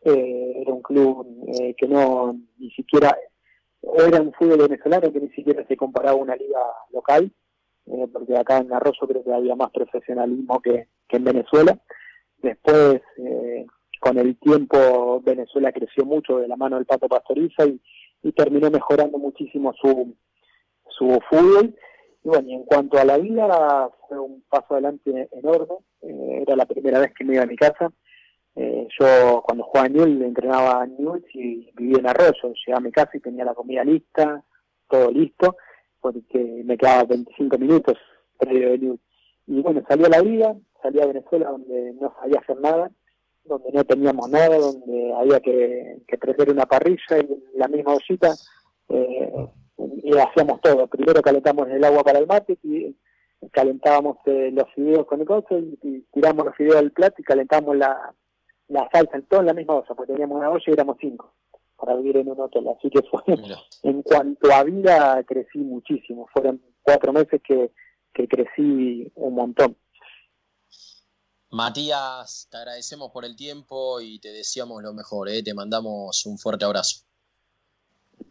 Eh, 0.05 0.61
era 0.61 0.73
un 0.73 0.81
club 0.81 1.27
eh, 1.47 1.75
que 1.77 1.85
no 1.85 2.39
ni 2.57 2.71
siquiera, 2.71 3.13
era 3.81 4.21
un 4.21 4.31
fútbol 4.31 4.69
venezolano 4.69 5.11
que 5.11 5.19
ni 5.19 5.29
siquiera 5.31 5.67
se 5.67 5.75
comparaba 5.75 6.17
a 6.17 6.21
una 6.21 6.37
liga 6.37 6.61
local, 6.93 7.29
eh, 7.87 8.07
porque 8.07 8.37
acá 8.37 8.59
en 8.59 8.71
Arroyo 8.71 9.05
creo 9.05 9.21
que 9.21 9.33
había 9.33 9.55
más 9.57 9.71
profesionalismo 9.71 10.61
que, 10.61 10.87
que 11.09 11.17
en 11.17 11.25
Venezuela. 11.25 11.77
Después, 12.43 13.01
eh, 13.17 13.65
con 14.01 14.17
el 14.17 14.37
tiempo, 14.37 15.21
Venezuela 15.21 15.71
creció 15.71 16.03
mucho 16.03 16.39
de 16.39 16.49
la 16.49 16.57
mano 16.57 16.75
del 16.75 16.85
Pato 16.85 17.07
Pastoriza 17.07 17.65
y, 17.65 17.79
terminó 18.35 18.69
mejorando 18.69 19.17
muchísimo 19.17 19.73
su, 19.73 20.13
su 20.89 21.19
fútbol. 21.29 21.75
Y 22.23 22.29
bueno, 22.29 22.49
y 22.49 22.53
en 22.53 22.63
cuanto 22.63 22.97
a 22.97 23.05
la 23.05 23.17
vida, 23.17 23.89
fue 24.07 24.19
un 24.19 24.43
paso 24.49 24.73
adelante 24.73 25.29
enorme. 25.31 25.75
Eh, 26.01 26.39
era 26.41 26.55
la 26.55 26.65
primera 26.65 26.99
vez 26.99 27.13
que 27.13 27.23
me 27.23 27.35
iba 27.35 27.43
a 27.43 27.47
mi 27.47 27.55
casa. 27.55 27.91
Eh, 28.55 28.87
yo 28.99 29.41
cuando 29.45 29.63
jugaba 29.63 29.87
en 29.87 29.93
Newell 29.93 30.21
entrenaba 30.21 30.83
en 30.83 30.97
Newell 30.97 31.25
y 31.33 31.71
vivía 31.75 31.99
en 31.99 32.07
Arroyo. 32.07 32.53
Llegaba 32.65 32.77
a 32.77 32.81
mi 32.81 32.91
casa 32.91 33.11
y 33.13 33.19
tenía 33.19 33.45
la 33.45 33.53
comida 33.53 33.83
lista, 33.83 34.43
todo 34.89 35.11
listo, 35.11 35.55
porque 36.01 36.61
me 36.63 36.77
quedaba 36.77 37.03
25 37.03 37.57
minutos 37.57 37.97
previo 38.37 38.71
de 38.71 38.77
Newell. 38.79 38.99
Y 39.47 39.61
bueno, 39.61 39.81
salió 39.87 40.07
a 40.07 40.09
la 40.09 40.21
vida, 40.21 40.55
salí 40.81 41.01
a 41.01 41.07
Venezuela 41.07 41.49
donde 41.49 41.93
no 41.93 42.13
sabía 42.19 42.39
hacer 42.39 42.59
nada, 42.59 42.91
donde 43.43 43.71
no 43.71 43.83
teníamos 43.83 44.29
nada, 44.29 44.57
donde 44.57 45.13
había 45.13 45.39
que, 45.39 45.97
que 46.07 46.17
prender 46.17 46.51
una 46.51 46.65
parrilla 46.65 47.19
y 47.19 47.57
la 47.57 47.67
misma 47.67 47.93
ollita, 47.93 48.33
eh, 48.89 49.47
y 49.77 50.17
hacíamos 50.17 50.61
todo. 50.61 50.87
Primero 50.87 51.21
calentamos 51.21 51.67
el 51.69 51.83
agua 51.83 52.03
para 52.03 52.19
el 52.19 52.27
mate 52.27 52.57
y 52.63 52.95
calentábamos 53.51 54.17
eh, 54.25 54.51
los 54.53 54.71
fideos 54.73 55.05
con 55.05 55.19
el 55.19 55.27
coche 55.27 55.59
y, 55.81 56.01
tiramos 56.13 56.45
los 56.45 56.55
fideos 56.55 56.77
al 56.77 56.91
plato 56.91 57.15
y 57.19 57.23
calentamos 57.23 57.75
la, 57.75 58.13
la 58.69 58.89
salsa, 58.91 59.21
todo 59.27 59.41
en 59.41 59.47
la 59.47 59.53
misma 59.53 59.75
olla, 59.75 59.95
porque 59.95 60.13
teníamos 60.13 60.37
una 60.37 60.49
olla 60.49 60.63
y 60.65 60.71
éramos 60.71 60.97
cinco 60.99 61.33
para 61.75 61.95
vivir 61.97 62.17
en 62.17 62.29
un 62.29 62.39
hotel. 62.39 62.65
Así 62.69 62.89
que 62.89 63.01
fue, 63.01 63.21
en 63.83 64.01
cuanto 64.03 64.53
a 64.53 64.63
vida, 64.63 65.21
crecí 65.23 65.57
muchísimo. 65.57 66.27
Fueron 66.31 66.61
cuatro 66.81 67.11
meses 67.11 67.41
que, 67.45 67.71
que 68.13 68.27
crecí 68.27 69.11
un 69.15 69.35
montón. 69.35 69.77
Matías, 71.49 72.47
te 72.49 72.57
agradecemos 72.57 73.11
por 73.11 73.25
el 73.25 73.35
tiempo 73.35 74.01
y 74.01 74.19
te 74.19 74.29
deseamos 74.31 74.81
lo 74.81 74.93
mejor, 74.93 75.29
¿eh? 75.29 75.43
te 75.43 75.53
mandamos 75.53 76.25
un 76.25 76.37
fuerte 76.39 76.65
abrazo. 76.65 77.05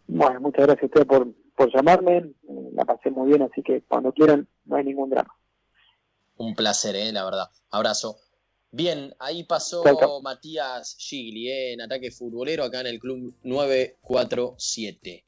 Bueno, 0.09 0.41
muchas 0.41 0.67
gracias 0.67 0.83
a 0.83 0.87
usted 0.87 1.07
por, 1.07 1.33
por 1.55 1.73
llamarme, 1.73 2.33
la 2.75 2.85
pasé 2.85 3.11
muy 3.11 3.29
bien, 3.29 3.43
así 3.43 3.63
que 3.63 3.83
cuando 3.83 4.13
quieran 4.13 4.49
no 4.65 4.77
hay 4.77 4.85
ningún 4.85 5.11
drama. 5.11 5.33
Un 6.37 6.55
placer, 6.55 6.97
¿eh? 6.97 7.13
la 7.13 7.25
verdad. 7.25 7.49
Abrazo. 7.71 8.17
Bien, 8.73 9.15
ahí 9.19 9.45
pasó 9.45 9.85
Matías 10.23 10.97
Gigli 10.99 11.49
¿eh? 11.49 11.73
en 11.75 11.83
ataque 11.83 12.11
futbolero 12.11 12.65
acá 12.65 12.81
en 12.81 12.87
el 12.87 12.99
Club 12.99 13.35
947. 13.43 15.27